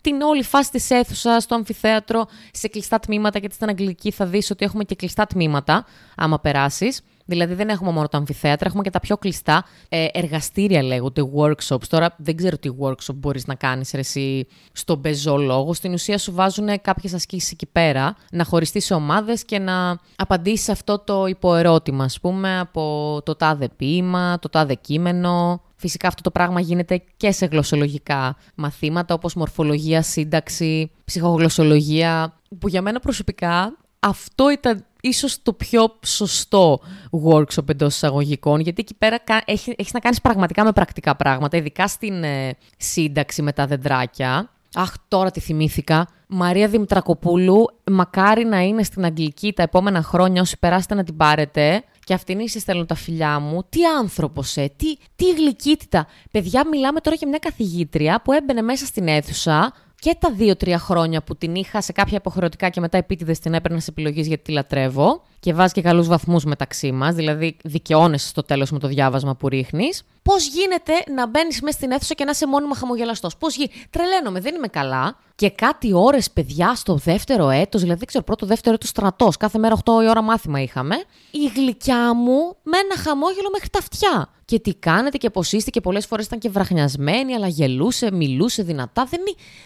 [0.00, 3.38] την όλη φάση της αίθουσα, στο αμφιθέατρο, σε κλειστά τμήματα.
[3.38, 5.84] Γιατί στην Αγγλική θα δεις ότι έχουμε και κλειστά τμήματα,
[6.16, 7.00] άμα περάσεις.
[7.30, 11.86] Δηλαδή δεν έχουμε μόνο τα αμφιθέατρα, έχουμε και τα πιο κλειστά ε, εργαστήρια λέγονται, workshops.
[11.88, 15.74] Τώρα δεν ξέρω τι workshop μπορείς να κάνεις εσύ στον πεζό λόγο.
[15.74, 20.68] Στην ουσία σου βάζουν κάποιες ασκήσεις εκεί πέρα, να χωριστείς σε ομάδες και να απαντήσεις
[20.68, 25.62] αυτό το υποερώτημα, ας πούμε, από το τάδε ποίημα, το τάδε κείμενο.
[25.76, 32.82] Φυσικά αυτό το πράγμα γίνεται και σε γλωσσολογικά μαθήματα όπως μορφολογία, σύνταξη, ψυχογλωσσολογία, που για
[32.82, 36.80] μένα προσωπικά αυτό ήταν ίσως το πιο σωστό
[37.24, 41.88] workshop εντός εισαγωγικών, γιατί εκεί πέρα έχει, έχεις να κάνεις πραγματικά με πρακτικά πράγματα, ειδικά
[41.88, 44.50] στην ε, σύνταξη με τα δεντράκια.
[44.74, 46.08] Αχ, τώρα τη θυμήθηκα.
[46.26, 51.84] Μαρία Δημητρακοπούλου, μακάρι να είναι στην Αγγλική τα επόμενα χρόνια, όσοι περάσετε να την πάρετε.
[52.04, 53.62] Και αυτήν είσαι στέλνω τα φιλιά μου.
[53.68, 56.06] Τι άνθρωπος, ε, τι, τι γλυκύτητα.
[56.30, 61.22] Παιδιά, μιλάμε τώρα για μια καθηγήτρια που έμπαινε μέσα στην αίθουσα, και τα δύο-τρία χρόνια
[61.22, 64.52] που την είχα σε κάποια υποχρεωτικά και μετά επίτηδες την έπαιρνα σε επιλογή γιατί τη
[64.52, 69.36] λατρεύω και βάζει και καλούς βαθμούς μεταξύ μας, δηλαδή δικαιώνεσαι στο τέλος με το διάβασμα
[69.36, 70.04] που ρίχνεις.
[70.22, 73.74] Πώς γίνεται να μπαίνεις μέσα στην αίθουσα και να είσαι μόνιμα χαμογελαστός; Πώς γίνεται.
[73.90, 75.16] Τρελαίνομαι, δεν είμαι καλά.
[75.34, 79.36] Και κάτι ώρες, παιδιά, στο δεύτερο έτος, δηλαδή δεν ξέρω, πρώτο, δεύτερο έτος στρατός.
[79.36, 80.96] Κάθε μέρα 8 η ώρα μάθημα είχαμε.
[81.30, 84.28] Η γλυκιά μου με ένα χαμόγελο μέχρι τα αυτιά.
[84.44, 88.62] Και τι κάνετε και πώς είστε, και πολλές φορές ήταν και βραχνιασμένη, αλλά γελούσε, μιλούσε
[88.62, 89.04] δυνατά.
[89.04, 89.20] Δεν,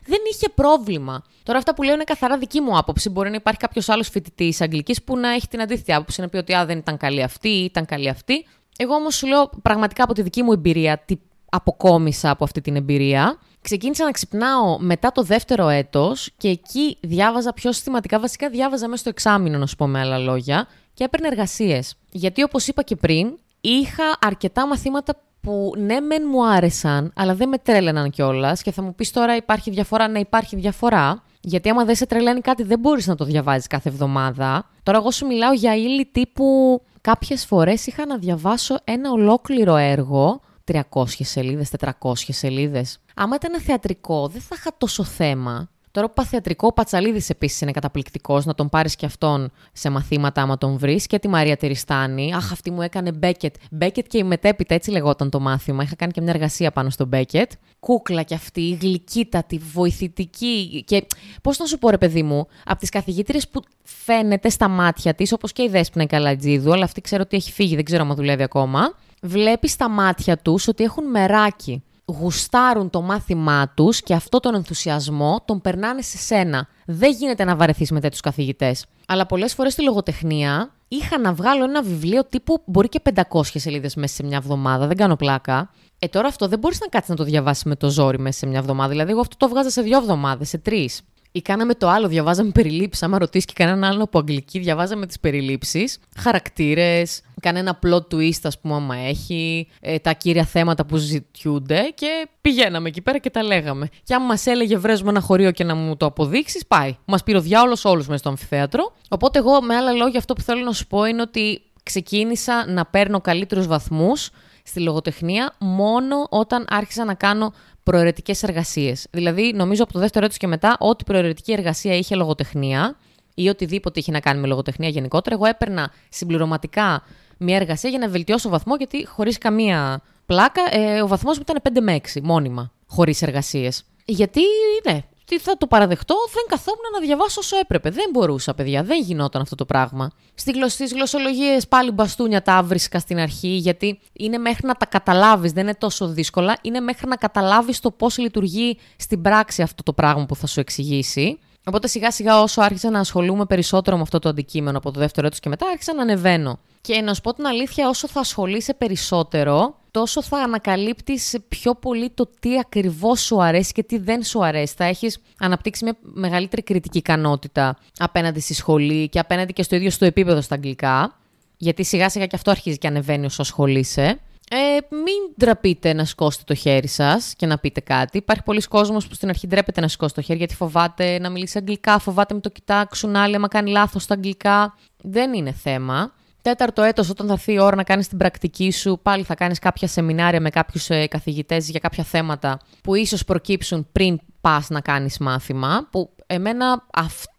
[0.07, 1.23] δεν είχε πρόβλημα.
[1.43, 3.11] Τώρα, αυτά που λέω είναι καθαρά δική μου άποψη.
[3.11, 6.37] Μπορεί να υπάρχει κάποιος άλλος φοιτητής Αγγλικής που να έχει την αντίθετη άποψη, να πει
[6.37, 8.47] ότι α, δεν ήταν καλή αυτή ή ήταν καλή αυτή.
[8.79, 11.17] Εγώ όμως σου λέω πραγματικά από τη δική μου εμπειρία τι
[11.51, 13.39] αποκόμισα από αυτή την εμπειρία.
[13.61, 18.21] Ξεκίνησα να ξυπνάω μετά το δεύτερο έτος και εκεί διάβαζα πιο συστηματικά.
[18.21, 21.95] Βασικά διάβαζα μέσα στο εξάμεινο, να σου πω με άλλα λόγια, και έπαιρνε εργασίες.
[22.11, 27.49] Γιατί όπως είπα και πριν, είχα αρκετά μαθήματα που ναι, μεν μου άρεσαν, αλλά δεν
[27.49, 28.63] με τρέλαιναν κιόλας.
[28.63, 30.09] Και θα μου πεις τώρα, υπάρχει διαφορά.
[30.09, 31.23] Ναι, υπάρχει διαφορά.
[31.47, 34.71] Γιατί άμα δεν σε τρελαίνει κάτι, δεν μπορείς να το διαβάζεις κάθε εβδομάδα.
[34.83, 36.81] Τώρα, εγώ σου μιλάω για ύλη τύπου.
[37.01, 40.41] Κάποιες φορές είχα να διαβάσω ένα ολόκληρο έργο
[40.73, 42.99] 300 σελίδες, 400 σελίδες.
[43.15, 45.69] Άμα ήταν θεατρικό, δεν θα είχα τόσο θέμα.
[45.95, 50.43] Τώρα που θεατρικό, ο Πατσαλίδης επίσης είναι καταπληκτικός, να τον πάρεις και αυτόν σε μαθήματα
[50.43, 51.07] άμα τον βρεις.
[51.07, 52.33] Και τη Μαρία τη Ριστάνη.
[52.35, 53.55] Αχ, αυτή μου έκανε Μπέκετ.
[53.71, 55.83] Μπέκετ και οι μετέπειτα, έτσι λεγόταν το μάθημα.
[55.83, 57.53] Είχα κάνει και μια εργασία πάνω στο Μπέκετ.
[57.81, 60.85] Κούκλα κι αυτή, γλυκύτατη, βοηθητική.
[60.87, 61.07] Και
[61.43, 65.33] πώς να σου πω, ρε παιδί μου, από τις καθηγήτριες που φαίνεται στα μάτια της,
[65.33, 68.43] όπως και η Δέσπινα Καλατζίδου, αλλά αυτή ξέρω ότι έχει φύγει, δεν ξέρω αν δουλεύει
[68.43, 68.95] ακόμα.
[69.23, 75.43] Βλέπεις στα μάτια τους ότι έχουν μεράκι γουστάρουν το μάθημά τους και αυτό τον ενθουσιασμό
[75.45, 76.69] τον περνάνε σε σένα.
[76.87, 78.87] Δεν γίνεται να βαρεθείς με τέτοιους καθηγητές.
[79.07, 83.95] Αλλά πολλές φορές στη λογοτεχνία είχα να βγάλω ένα βιβλίο τύπου μπορεί και 500 σελίδες
[83.95, 85.71] μέσα σε μια εβδομάδα, δεν κάνω πλάκα.
[85.99, 88.47] Ε, τώρα αυτό δεν μπορείς να κάτσεις να το διαβάσεις με το ζόρι μέσα σε
[88.47, 88.89] μια εβδομάδα.
[88.89, 91.03] Δηλαδή, εγώ αυτό το βγάζα σε δύο εβδομάδες, σε τρεις.
[91.37, 93.03] Ή κάναμε το άλλο, διαβάζαμε περιλήψεις.
[93.03, 95.99] Άμα ρωτήσεις και κανέναν άλλο από αγγλική, διαβάζαμε τις περιλήψεις.
[96.19, 102.29] Χαρακτήρες, κανένα plot twist, ας πούμε, άμα έχει, ε, τα κύρια θέματα που ζητιούνται και
[102.41, 103.89] πηγαίναμε εκεί πέρα και τα λέγαμε.
[104.03, 106.97] Και άμα μας έλεγε βρέσουμε ένα χωρίο και να μου το αποδείξεις, πάει.
[107.05, 108.93] Μας πήρε ο διάολος όλους μέσα στο αμφιθέατρο.
[109.09, 112.87] Οπότε, εγώ με άλλα λόγια, αυτό που θέλω να σου πω είναι ότι ξεκίνησα να
[112.87, 114.31] παίρνω καλύτερους βαθμούς
[114.65, 119.07] στη λογοτεχνία μόνο όταν άρχισα να κάνω προαιρετικές εργασίες.
[119.11, 122.97] Δηλαδή, νομίζω από το δεύτερο έτος και μετά, ό,τι προαιρετική εργασία είχε λογοτεχνία
[123.35, 127.03] ή οτιδήποτε είχε να κάνει με λογοτεχνία γενικότερα, εγώ έπαιρνα συμπληρωματικά
[127.39, 131.61] μια εργασία για να βελτιώσω βαθμό, γιατί χωρίς καμία πλάκα, ε, ο βαθμός μου ήταν
[131.63, 133.85] 5 με 6 μόνιμα, χωρίς εργασίες.
[134.05, 134.41] Γιατί,
[134.87, 137.91] ναι, τι θα το παραδεχτώ, δεν καθόμουν να διαβάσω όσο έπρεπε.
[137.91, 138.83] Δεν μπορούσα, παιδιά.
[138.83, 140.11] Δεν γινόταν αυτό το πράγμα.
[140.35, 145.53] Στις γλωσσολογίες πάλι μπαστούνια τα βρίσκα στην αρχή, γιατί είναι μέχρι να τα καταλάβεις.
[145.53, 146.57] Δεν είναι τόσο δύσκολα.
[146.63, 150.61] Είναι μέχρι να καταλάβεις το πώς λειτουργεί στην πράξη αυτό το πράγμα που θα σου
[150.61, 151.39] εξηγήσει.
[151.67, 155.27] Οπότε σιγά σιγά όσο άρχισα να ασχολούμαι περισσότερο με αυτό το αντικείμενο από το δεύτερο
[155.27, 156.59] έτος και μετά άρχισα να ανεβαίνω.
[156.81, 162.11] Και να σου πω την αλήθεια, όσο θα ασχολείσαι περισσότερο, τόσο θα ανακαλύπτεις πιο πολύ
[162.11, 164.75] το τι ακριβώς σου αρέσει και τι δεν σου αρέσει.
[164.77, 169.91] Θα έχεις αναπτύξει μια μεγαλύτερη κριτική ικανότητα απέναντι στη σχολή και απέναντι και στο ίδιο
[169.91, 171.19] στο επίπεδο στα αγγλικά.
[171.57, 174.21] Γιατί σιγά σιγά και αυτό αρχίζει και ανεβαίνει όσο ασχολείσαι.
[174.51, 174.57] Ε,
[174.91, 178.19] μην ντραπείτε να σηκώσετε το χέρι σας και να πείτε κάτι.
[178.19, 181.59] Υπάρχει πολλοί κόσμος που στην αρχή ντρέπεται να σηκώσει το χέρι γιατί φοβάται να μιλήσει
[181.59, 184.75] αγγλικά, φοβάται με το κοιτάξουν άλλοι, άμα κάνει λάθος στα αγγλικά.
[185.03, 186.13] Δεν είναι θέμα.
[186.45, 189.59] Τέταρτο έτος, όταν θα έρθει η ώρα να κάνεις την πρακτική σου, πάλι θα κάνεις
[189.59, 194.81] κάποια σεμινάρια με κάποιους ε, καθηγητές για κάποια θέματα που ίσως προκύψουν πριν πας να
[194.81, 197.34] κάνεις μάθημα, που εμένα αυτό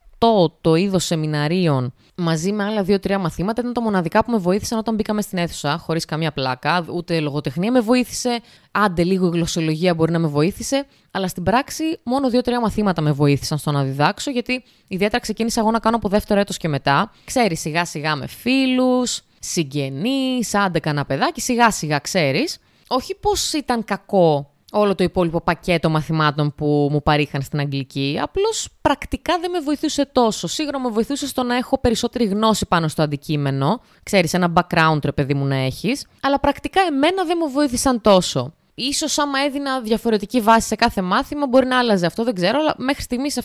[0.62, 4.96] το είδος σεμιναρίων μαζί με άλλα δύο-τρία μαθήματα ήταν τα μοναδικά που με βοήθησαν όταν
[4.96, 8.40] μπήκαμε στην αίθουσα, χωρίς καμία πλάκα, ούτε λογοτεχνία με βοήθησε.
[8.72, 10.86] Άντε, λίγο η γλωσσολογία μπορεί να με βοήθησε.
[11.12, 15.72] Αλλά στην πράξη, μόνο δύο-τρία μαθήματα με βοήθησαν στο να διδάξω, γιατί ιδιαίτερα ξεκίνησα εγώ
[15.72, 17.12] να κάνω από δεύτερο έτος και μετά.
[17.26, 22.58] Ξέρεις, σιγά-σιγά με φίλους, συγγενείς, άντε κανένα παιδάκι, σιγά-σιγά ξέρεις.
[22.88, 28.20] Όχι πως ήταν κακό όλο το υπόλοιπο πακέτο μαθημάτων που μου παρήχαν στην Αγγλική.
[28.22, 30.48] Απλώς πρακτικά δεν με βοηθούσε τόσο.
[30.48, 33.82] Σίγουρα με βοηθούσε στο να έχω περισσότερη γνώση πάνω στο αντικείμενο.
[34.04, 36.08] Ξέρεις, ένα background, ρε παιδί μου, να έχεις.
[36.22, 38.54] Αλλά πρακτικά εμένα δεν μου βοήθησαν τόσο.
[38.76, 42.76] Ίσως άμα έδινα διαφορετική βάση σε κάθε μάθημα μπορεί να άλλαζε αυτό, δεν ξέρω, αλλά
[42.78, 43.42] μέχρι στιγμής σε,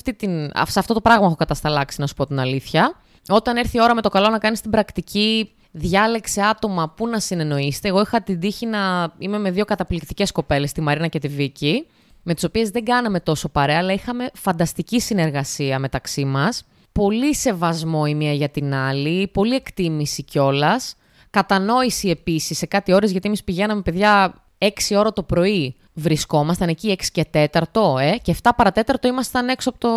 [0.68, 2.94] σε αυτό το πράγμα έχω κατασταλάξει, να σου πω την αλήθεια.
[3.28, 7.20] Όταν έρθει η ώρα με το καλό να κάνεις την πρακτική, διάλεξε άτομα που να
[7.20, 7.88] συνεννοείστε.
[7.88, 11.86] Εγώ είχα την τύχη να είμαι με δύο καταπληκτικές κοπέλες, τη Μαρίνα και τη Βίκη,
[12.22, 16.64] με τις οποίες δεν κάναμε τόσο παρέα, αλλά είχαμε φανταστική συνεργασία μεταξύ μας.
[16.92, 20.94] Πολύ σεβασμό η μία για την άλλη, πολύ εκτίμηση κιόλας.
[21.30, 26.96] Κατανόηση επίσης σε κάτι ώρες, γιατί εμείς πηγαίναμε παιδιά 6 ώρα το πρωί βρισκόμασταν εκεί
[26.98, 29.88] 6 και 4, ε, και 7 παρατέταρτο ήμασταν έξω από το,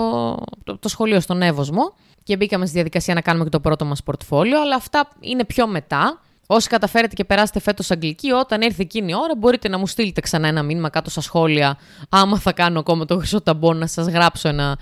[0.64, 4.04] το, το σχολείο στον Εύωσμο και μπήκαμε στη διαδικασία να κάνουμε και το πρώτο μας
[4.04, 6.22] πορτφόλιο, αλλά αυτά είναι πιο μετά.
[6.48, 10.22] Όσοι καταφέρετε και περάσετε φέτος αγγλική, όταν έρθει εκείνη η ώρα μπορείτε να μου στείλετε
[10.22, 11.78] ξανά ένα μήνυμα κάτω στα σχόλια,
[12.10, 14.78] άμα θα κάνω ακόμα το χρυσό ταμπό να σας γράψω ένα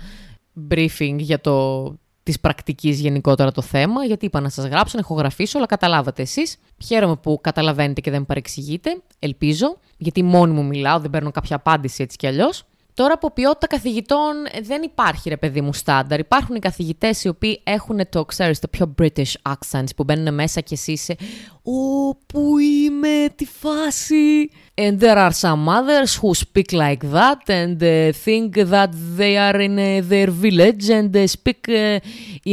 [0.70, 1.84] briefing για το
[2.22, 6.22] της πρακτικής γενικότερα το θέμα, γιατί είπα να σας γράψω, να έχω γραφήσω, αλλά καταλάβατε
[6.22, 6.56] εσείς.
[6.84, 12.02] Χαίρομαι που καταλαβαίνετε και δεν παρεξηγείτε, ελπίζω, γιατί μόνη μου μιλάω, δεν παίρνω κάποια απάντηση
[12.02, 12.64] έτσι κι αλλιώς.
[12.94, 16.18] Τώρα από ποιότητα καθηγητών δεν υπάρχει ρε παιδί μου στάνταρ.
[16.18, 20.60] Υπάρχουν οι καθηγητέ οι οποίοι έχουν το, ξέρεις, το πιο British accents που μπαίνουν μέσα
[20.60, 21.16] και εσύ είσαι
[21.62, 24.50] «Ω, πού είμαι, τι φάση».
[24.74, 29.60] And there are some others who speak like that and uh, think that they are
[29.60, 32.00] in uh, their village and uh, speak uh,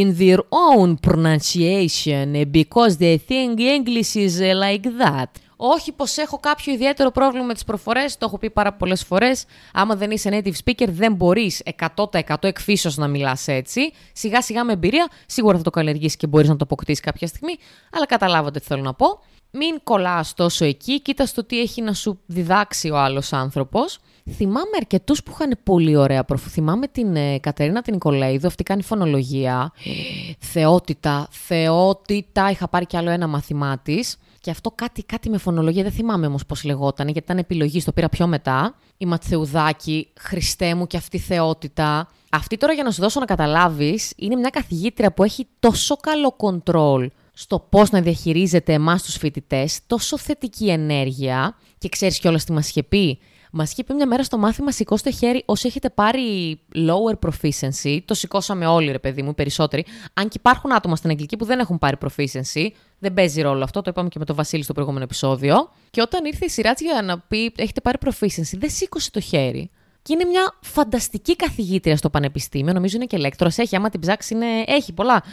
[0.01, 2.27] in their own pronunciation
[2.59, 5.29] because they think English is uh, like that.
[5.61, 9.45] Όχι πως έχω κάποιο ιδιαίτερο πρόβλημα με τις προφορές, το έχω πει πάρα πολλές φορές.
[9.73, 11.61] Άμα δεν είσαι native speaker, δεν μπορείς
[11.95, 13.81] 100% εκφύσεως να μιλάς έτσι.
[14.13, 17.55] Σιγά σιγά με εμπειρία, σίγουρα θα το καλλιεργήσεις και μπορείς να το αποκτήσεις κάποια στιγμή,
[17.91, 19.19] αλλά καταλάβατε τι θέλω να πω.
[19.51, 23.99] Μην κολλάς τόσο εκεί, κοίτα το τι έχει να σου διδάξει ο άλλος άνθρωπος.
[24.35, 26.47] Θυμάμαι αρκετούς που είχαν πολύ ωραία προφ.
[26.47, 29.71] Θυμάμαι την ε, Κατερίνα την Νικολαίδου, αυτή κάνει φωνολογία.
[30.53, 32.49] θεότητα, θεότητα.
[32.49, 34.17] Είχα πάρει κι άλλο ένα μαθημά της.
[34.41, 37.91] Και αυτό κάτι, κάτι με φωνολογία, δεν θυμάμαι όμως πώς λεγόταν, γιατί ήταν επιλογή, το
[37.91, 38.75] πήρα πιο μετά.
[38.97, 42.07] Η Ματθεουδάκη, Χριστέ μου και αυτή η θεότητα.
[42.29, 46.31] Αυτή τώρα για να σου δώσω να καταλάβεις, είναι μια καθηγήτρια που έχει τόσο καλό
[46.31, 51.55] κοντρόλ στο πώς να διαχειρίζεται εμάς τους φοιτητές, τόσο θετική ενέργεια.
[51.77, 53.19] Και ξέρεις κιόλας τι μας είχε πει;
[53.51, 57.99] Μας είχε πει μια μέρα στο μάθημα: Σηκώστε χέρι όσοι έχετε πάρει lower proficiency.
[58.05, 59.85] Το σηκώσαμε όλοι, ρε παιδί μου, περισσότεροι.
[60.13, 62.67] Αν και υπάρχουν άτομα στην Αγγλική που δεν έχουν πάρει proficiency,
[62.99, 63.81] δεν παίζει ρόλο αυτό.
[63.81, 65.69] Το είπαμε και με τον Βασίλη στο προηγούμενο επεισόδιο.
[65.89, 69.69] Και όταν ήρθε η σειρά για να πει: Έχετε πάρει proficiency, δεν σήκωσε το χέρι.
[70.01, 72.73] Και είναι μια φανταστική καθηγήτρια στο πανεπιστήμιο.
[72.73, 73.57] Νομίζω είναι και λέκτορας.
[73.57, 74.45] Έχει, άμα την ψάξει, είναι...
[74.65, 75.23] έχει πολλά.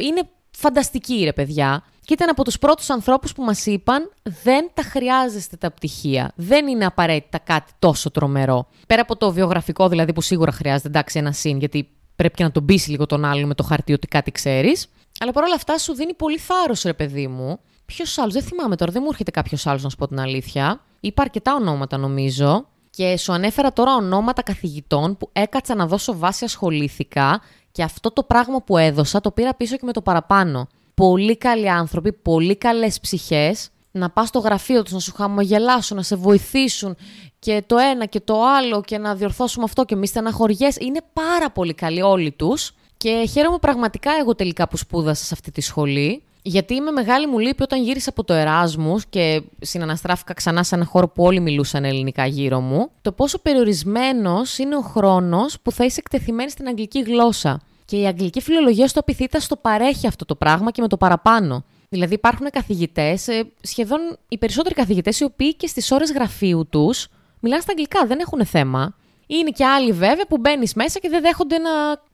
[0.00, 1.84] Είναι φανταστική, ρε παιδιά.
[2.04, 4.12] Και ήταν από τους πρώτους ανθρώπους που μας είπαν:
[4.42, 6.32] Δεν τα χρειάζεστε τα πτυχία.
[6.34, 8.66] Δεν είναι απαραίτητα κάτι τόσο τρομερό.
[8.86, 12.50] Πέρα από το βιογραφικό, δηλαδή, που σίγουρα χρειάζεται, εντάξει, ένα συν, γιατί πρέπει και να
[12.50, 14.86] τον πείσει λίγο τον άλλον με το χαρτί ότι κάτι ξέρεις.
[15.20, 17.58] Αλλά παρόλα αυτά σου δίνει πολύ θάρρος, ρε παιδί μου.
[17.86, 20.80] Ποιος άλλος, δεν θυμάμαι τώρα, δεν μου έρχεται κάποιος άλλος να σου πω την αλήθεια.
[21.00, 22.66] Είπα αρκετά ονόματα νομίζω.
[22.90, 27.40] Και σου ανέφερα τώρα ονόματα καθηγητών που έκατσα να δώσω βάση ασχολήθηκα
[27.72, 30.68] και αυτό το πράγμα που έδωσα το πήρα πίσω και με το παραπάνω.
[30.94, 36.02] Πολύ καλοί άνθρωποι, πολύ καλές ψυχές, να πας στο γραφείο τους, να σου χαμογελάσουν, να
[36.02, 36.96] σε βοηθήσουν
[37.38, 40.76] και το ένα και το άλλο και να διορθώσουμε αυτό και μη στεναχωριές.
[40.76, 45.50] Είναι πάρα πολύ καλοί όλοι τους και χαίρομαι πραγματικά εγώ τελικά που σπούδασα σε αυτή
[45.50, 46.22] τη σχολή.
[46.42, 50.84] Γιατί είμαι μεγάλη μου λύπη όταν γύρισα από το Εράσμους και συναναστράφηκα ξανά σε ένα
[50.84, 55.84] χώρο που όλοι μιλούσαν ελληνικά γύρω μου, το πόσο περιορισμένος είναι ο χρόνος που θα
[55.84, 57.60] είσαι εκτεθειμένη στην αγγλική γλώσσα.
[57.92, 61.64] Και η αγγλική φιλολογία στο Απιθύτα στο παρέχει αυτό το πράγμα και με το παραπάνω.
[61.88, 67.08] Δηλαδή, υπάρχουν καθηγητές, ε, σχεδόν οι περισσότεροι καθηγητές, οι οποίοι και στις ώρες γραφείου τους
[67.40, 68.96] μιλάνε στα αγγλικά, δεν έχουν θέμα.
[69.26, 71.70] Είναι και άλλοι βέβαια που μπαίνεις μέσα και δεν δέχονται να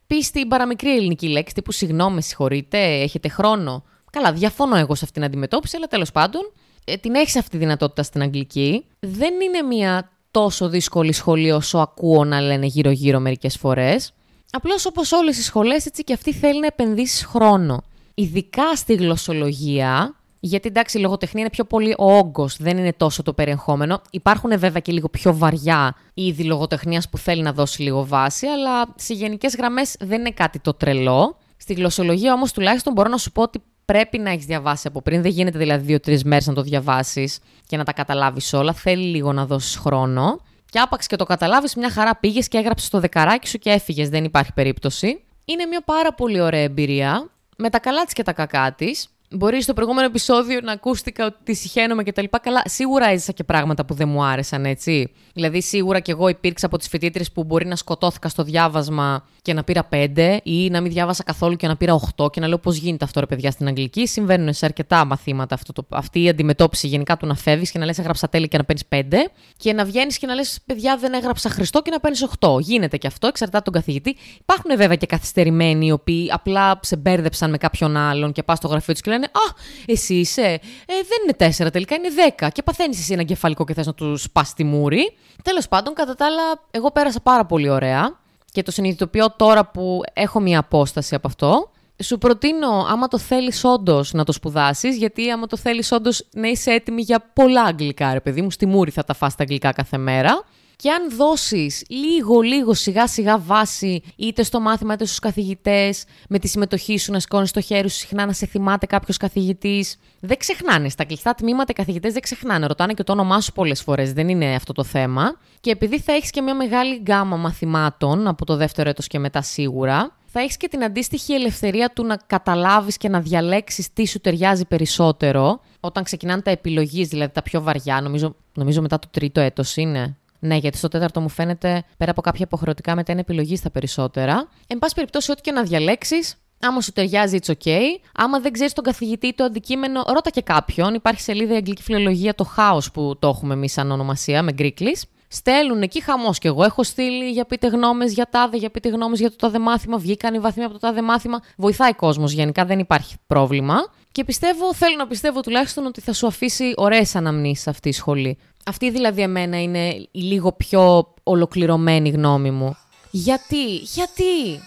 [0.07, 3.85] πεις την παραμικρή ελληνική λέξη, τύπου συγγνώμη, συγχωρείτε, έχετε χρόνο.
[4.13, 6.53] Καλά, διαφωνώ εγώ σε αυτήν την αντιμετώπιση, αλλά τέλος πάντων
[6.85, 8.85] ε, την έχεις αυτή τη δυνατότητα στην Αγγλική.
[8.99, 14.13] Δεν είναι μια τόσο δύσκολη σχολή όσο ακούω να λένε γύρω-γύρω μερικές φορές.
[14.53, 17.83] Απλώς όπως όλες οι σχολές, έτσι και αυτή θέλει να επενδύσει χρόνο.
[18.15, 23.23] Ειδικά στη γλωσσολογία, γιατί εντάξει, η λογοτεχνία είναι πιο πολύ ο όγκος, δεν είναι τόσο
[23.23, 24.03] το περιεχόμενο.
[24.11, 28.95] Υπάρχουν βέβαια και λίγο πιο βαριά είδη λογοτεχνίας που θέλει να δώσει λίγο βάση, αλλά
[28.97, 31.37] σε γενικές γραμμές δεν είναι κάτι το τρελό.
[31.57, 35.23] Στη γλωσσολογία όμως τουλάχιστον μπορώ να σου πω ότι πρέπει να έχεις διαβάσει από πριν.
[35.23, 38.73] Δεν γίνεται δηλαδή δύο-τρεις μέρες να το διαβάσεις και να τα καταλάβεις όλα.
[38.73, 40.41] Θέλει λίγο να δώσεις χρόνο.
[40.71, 44.09] Και άπαξ και το καταλάβεις, μια χαρά πήγες και έγραψες το δεκαράκι σου και έφυγες.
[44.09, 45.25] Δεν υπάρχει περίπτωση.
[45.45, 47.31] Είναι μια πάρα πολύ ωραία εμπειρία.
[47.57, 49.09] Με τα καλά της και τα κακά της.
[49.31, 52.39] Μπορεί στο προηγούμενο επεισόδιο να ακούστηκα ότι τη συχαίνομαι και τα λοιπά.
[52.39, 55.13] Καλά, σίγουρα έζησα και πράγματα που δεν μου άρεσαν, έτσι.
[55.35, 59.53] Δηλαδή, σίγουρα και εγώ υπήρξα από τις φοιτήτρε που μπορεί να σκοτώθηκα στο διάβασμα και
[59.53, 62.59] να πήρα 5 ή να μην διάβασα καθόλου και να πήρα 8 και να λέω
[62.59, 66.29] πώς γίνεται αυτό, ρε παιδιά, στην Αγγλική; Συμβαίνουν σε αρκετά μαθήματα αυτό το, αυτή η
[66.29, 69.73] αντιμετώπιση γενικά του να φεύγεις και να λες έγραψα τέλη και να παίρνεις 5 και
[69.73, 72.61] να βγαίνεις και να λες παιδιά δεν έγραψα Χριστό και να παίρνεις 8.
[72.61, 74.17] Γίνεται και αυτό, εξαρτάται τον καθηγητή.
[74.41, 78.69] Υπάρχουν βέβαια και καθυστερημένοι οι οποίοι απλά σε μπέρδεψαν με κάποιον άλλον και πας στο
[78.69, 79.55] γραφείο τους και λένε Α,
[79.87, 80.43] εσύ είσαι.
[80.43, 82.49] Ε, δεν είναι τέσσερα τελικά, είναι δέκα.
[82.49, 85.17] Και παθαίνεις εσύ ένα κεφαλικό και θες να τους πα τη μούρη.
[85.43, 88.19] Τέλος πάντων, κατά τα άλλα, εγώ πέρασα πάρα πολύ ωραία
[88.53, 91.71] και το συνειδητοποιώ τώρα που έχω μία απόσταση από αυτό.
[92.03, 96.49] Σου προτείνω, άμα το θέλεις όντως να το σπουδάσεις, γιατί άμα το θέλεις όντως να
[96.49, 99.73] είσαι έτοιμη για πολλά αγγλικά, ρε παιδί μου, στη μούρη θα τα φας τα αγγλικά
[99.73, 100.45] κάθε μέρα.
[100.83, 106.39] Και αν δώσεις λίγο, λίγο, σιγά σιγά βάση, είτε στο μάθημα είτε στους καθηγητές, με
[106.39, 110.37] τη συμμετοχή σου να σηκώνεις το χέρι σου συχνά να σε θυμάται κάποιος καθηγητής, δεν
[110.37, 110.89] ξεχνάνε.
[110.89, 112.67] Στα κλειστά τμήματα οι καθηγητές δεν ξεχνάνε.
[112.67, 115.39] Ρωτάνε και το όνομά σου πολλές φορές, δεν είναι αυτό το θέμα.
[115.61, 119.43] Και επειδή θα έχεις και μια μεγάλη γκάμα μαθημάτων από το δεύτερο έτος και μετά
[119.43, 124.21] σίγουρα, θα έχεις και την αντίστοιχη ελευθερία του να καταλάβεις και να διαλέξεις τι σου
[124.21, 129.41] ταιριάζει περισσότερο όταν ξεκινάνε τα επιλογής, δηλαδή τα πιο βαριά, νομίζω, νομίζω μετά το τρίτο
[129.41, 130.17] έτος είναι.
[130.39, 134.49] Ναι, γιατί στο τέταρτο μου φαίνεται πέρα από κάποια υποχρεωτικά μετά είναι επιλογή στα περισσότερα.
[134.67, 137.71] Εν πάση περιπτώσει, ό,τι και να διαλέξεις, Άμα σου ταιριάζει, it's ok.
[138.15, 140.95] Άμα δεν ξέρεις τον καθηγητή το αντικείμενο, ρώτα και κάποιον.
[140.95, 144.97] Υπάρχει σελίδα η Αγγλική Φιλολογία το Χάος που το έχουμε εμείς σαν ονομασία με γκρίκλι.
[145.29, 146.65] Στέλνουν εκεί χαμός κι εγώ.
[146.65, 149.99] Έχω στείλει για πείτε γνώμες για τάδε, για πείτε γνώμες για το τάδε μάθημα.
[149.99, 151.41] Βγήκαν οι βαθμοί από το τάδε μάθημα.
[151.57, 153.77] Βοηθάει κόσμος γενικά, δεν υπάρχει πρόβλημα.
[154.13, 158.39] Και πιστεύω, θέλω να πιστεύω τουλάχιστον ότι θα σου αφήσει ωραίες αναμνήσεις αυτή η σχολή.
[158.65, 162.77] Αυτή δηλαδή εμένα είναι η λίγο πιο ολοκληρωμένη γνώμη μου.
[163.11, 164.61] Γιατί, γιατί...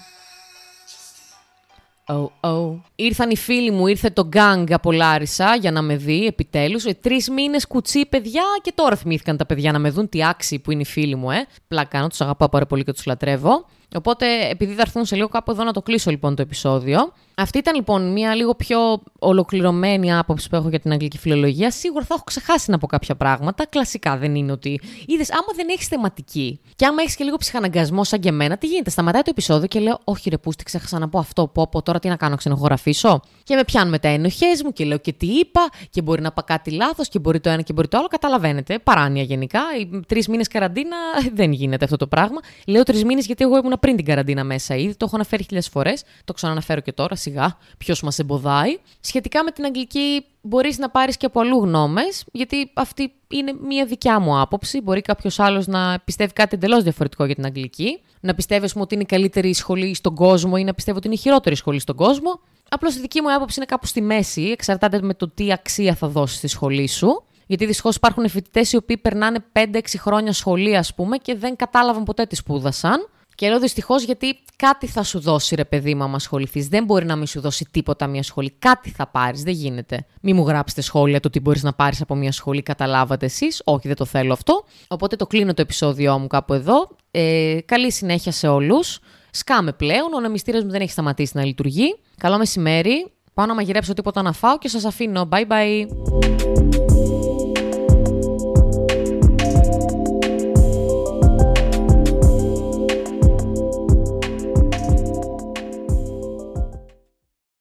[2.06, 2.80] Oh, oh.
[2.95, 6.86] Ήρθαν οι φίλοι μου, ήρθε το γκάγκ από Λάρισα για να με δει επιτέλους.
[6.86, 10.60] Ε, Τρεις μήνες κουτσή παιδιά και τώρα θυμήθηκαν τα παιδιά να με δουν τι άξιοι
[10.60, 11.47] που είναι οι φίλοι μου, ε.
[11.67, 13.65] Πλάκα κάνω, τους αγαπάω πάρα πολύ και τους λατρεύω.
[13.95, 17.13] Οπότε, επειδή θα έρθουν σε λίγο κάπου εδώ να το κλείσω λοιπόν το επεισόδιο.
[17.36, 21.71] Αυτή ήταν λοιπόν μια λίγο πιο ολοκληρωμένη άποψη που έχω για την αγγλική φιλολογία.
[21.71, 23.65] Σίγουρα θα έχω ξεχάσει να πω κάποια πράγματα.
[23.65, 24.82] Κλασικά δεν είναι ότι.
[25.06, 28.67] Είδες, άμα δεν έχεις θεματική και άμα έχεις και λίγο ψυχαναγκασμό σαν και εμένα, τι
[28.67, 28.89] γίνεται.
[28.89, 31.47] Σταματάει το επεισόδιο και λέω: Όχι, ρε, πούστη, ξέχασα να πω αυτό.
[31.47, 33.19] Πω, πω τώρα τι να κάνω, ξαναηχογραφήσω.
[33.43, 36.45] Και με πιάνουν τα ενοχές μου και λέω και τι είπα και μπορεί να πω
[36.45, 38.08] κάτι λάθος και μπορεί το ένα και μπορεί το άλλο.
[38.08, 38.80] Καταλαβαίνετε.
[38.80, 39.62] Παράνοια γενικά.
[40.08, 40.97] Τρεις μήνες καραντίνα
[41.34, 42.39] δεν γίνεται αυτό το πράγμα.
[42.67, 44.96] Λέω τρεις μήνες γιατί εγώ ήμουν πριν την καραντίνα μέσα ήδη.
[44.96, 46.04] Το έχω αναφέρει χιλιάδε φορές.
[46.26, 48.78] Το ξαναναφέρω και τώρα σιγά, ποιος μας εμποδάει.
[49.00, 53.86] Σχετικά με την αγγλική, μπορείς να πάρεις και από αλλού γνώμες, γιατί αυτή είναι μια
[53.86, 54.82] δικιά μου άποψη.
[54.82, 58.02] Μπορεί κάποιος άλλος να πιστεύει κάτι εντελώς διαφορετικό για την αγγλική.
[58.20, 61.20] Να πιστεύει ότι είναι η καλύτερη σχολή στον κόσμο ή να πιστεύει ότι είναι η
[61.20, 62.39] χειρότερη σχολή στον κόσμο.
[62.70, 64.41] Απλώς η δική μου άποψη είναι κάπου στη μέση.
[64.41, 67.24] Εξαρτάται με το τι αξία θα δώσεις στη σχολή σου.
[67.48, 72.04] Γιατί δυστυχώς υπάρχουν φοιτητές οι οποίοι περνάνε 5-6 χρόνια σχολεία, ας πούμε, και δεν κατάλαβαν
[72.04, 73.10] ποτέ τι σπούδασαν.
[73.36, 76.67] Και λέω δυστυχώς γιατί κάτι θα σου δώσει ρε παιδί μου, άμα ασχοληθείς.
[76.67, 78.56] Δεν μπορεί να μην σου δώσει τίποτα μια σχολή.
[78.60, 79.44] Κάτι θα πάρεις.
[79.44, 80.06] Δεν γίνεται.
[80.22, 82.62] Μην μου γράψετε σχόλια το τι μπορείς να πάρεις από μια σχολή.
[82.62, 83.62] Καταλάβατε εσείς.
[83.65, 84.63] Όχι, δεν το θέλω αυτό.
[84.88, 86.88] Οπότε το κλείνω το επεισόδιό μου κάπου εδώ.
[87.12, 89.00] Ε, καλή συνέχεια σε όλους.
[89.32, 90.13] Σκάμε πλέον.
[90.13, 91.98] Ο νεμιστήρα μου δεν έχει σταματήσει να λειτουργεί.
[92.17, 93.12] Καλό μεσημέρι.
[93.34, 95.30] Πάω να μαγειρέψω τίποτα να φάω και σας αφήνω.
[95.32, 96.70] Bye bye.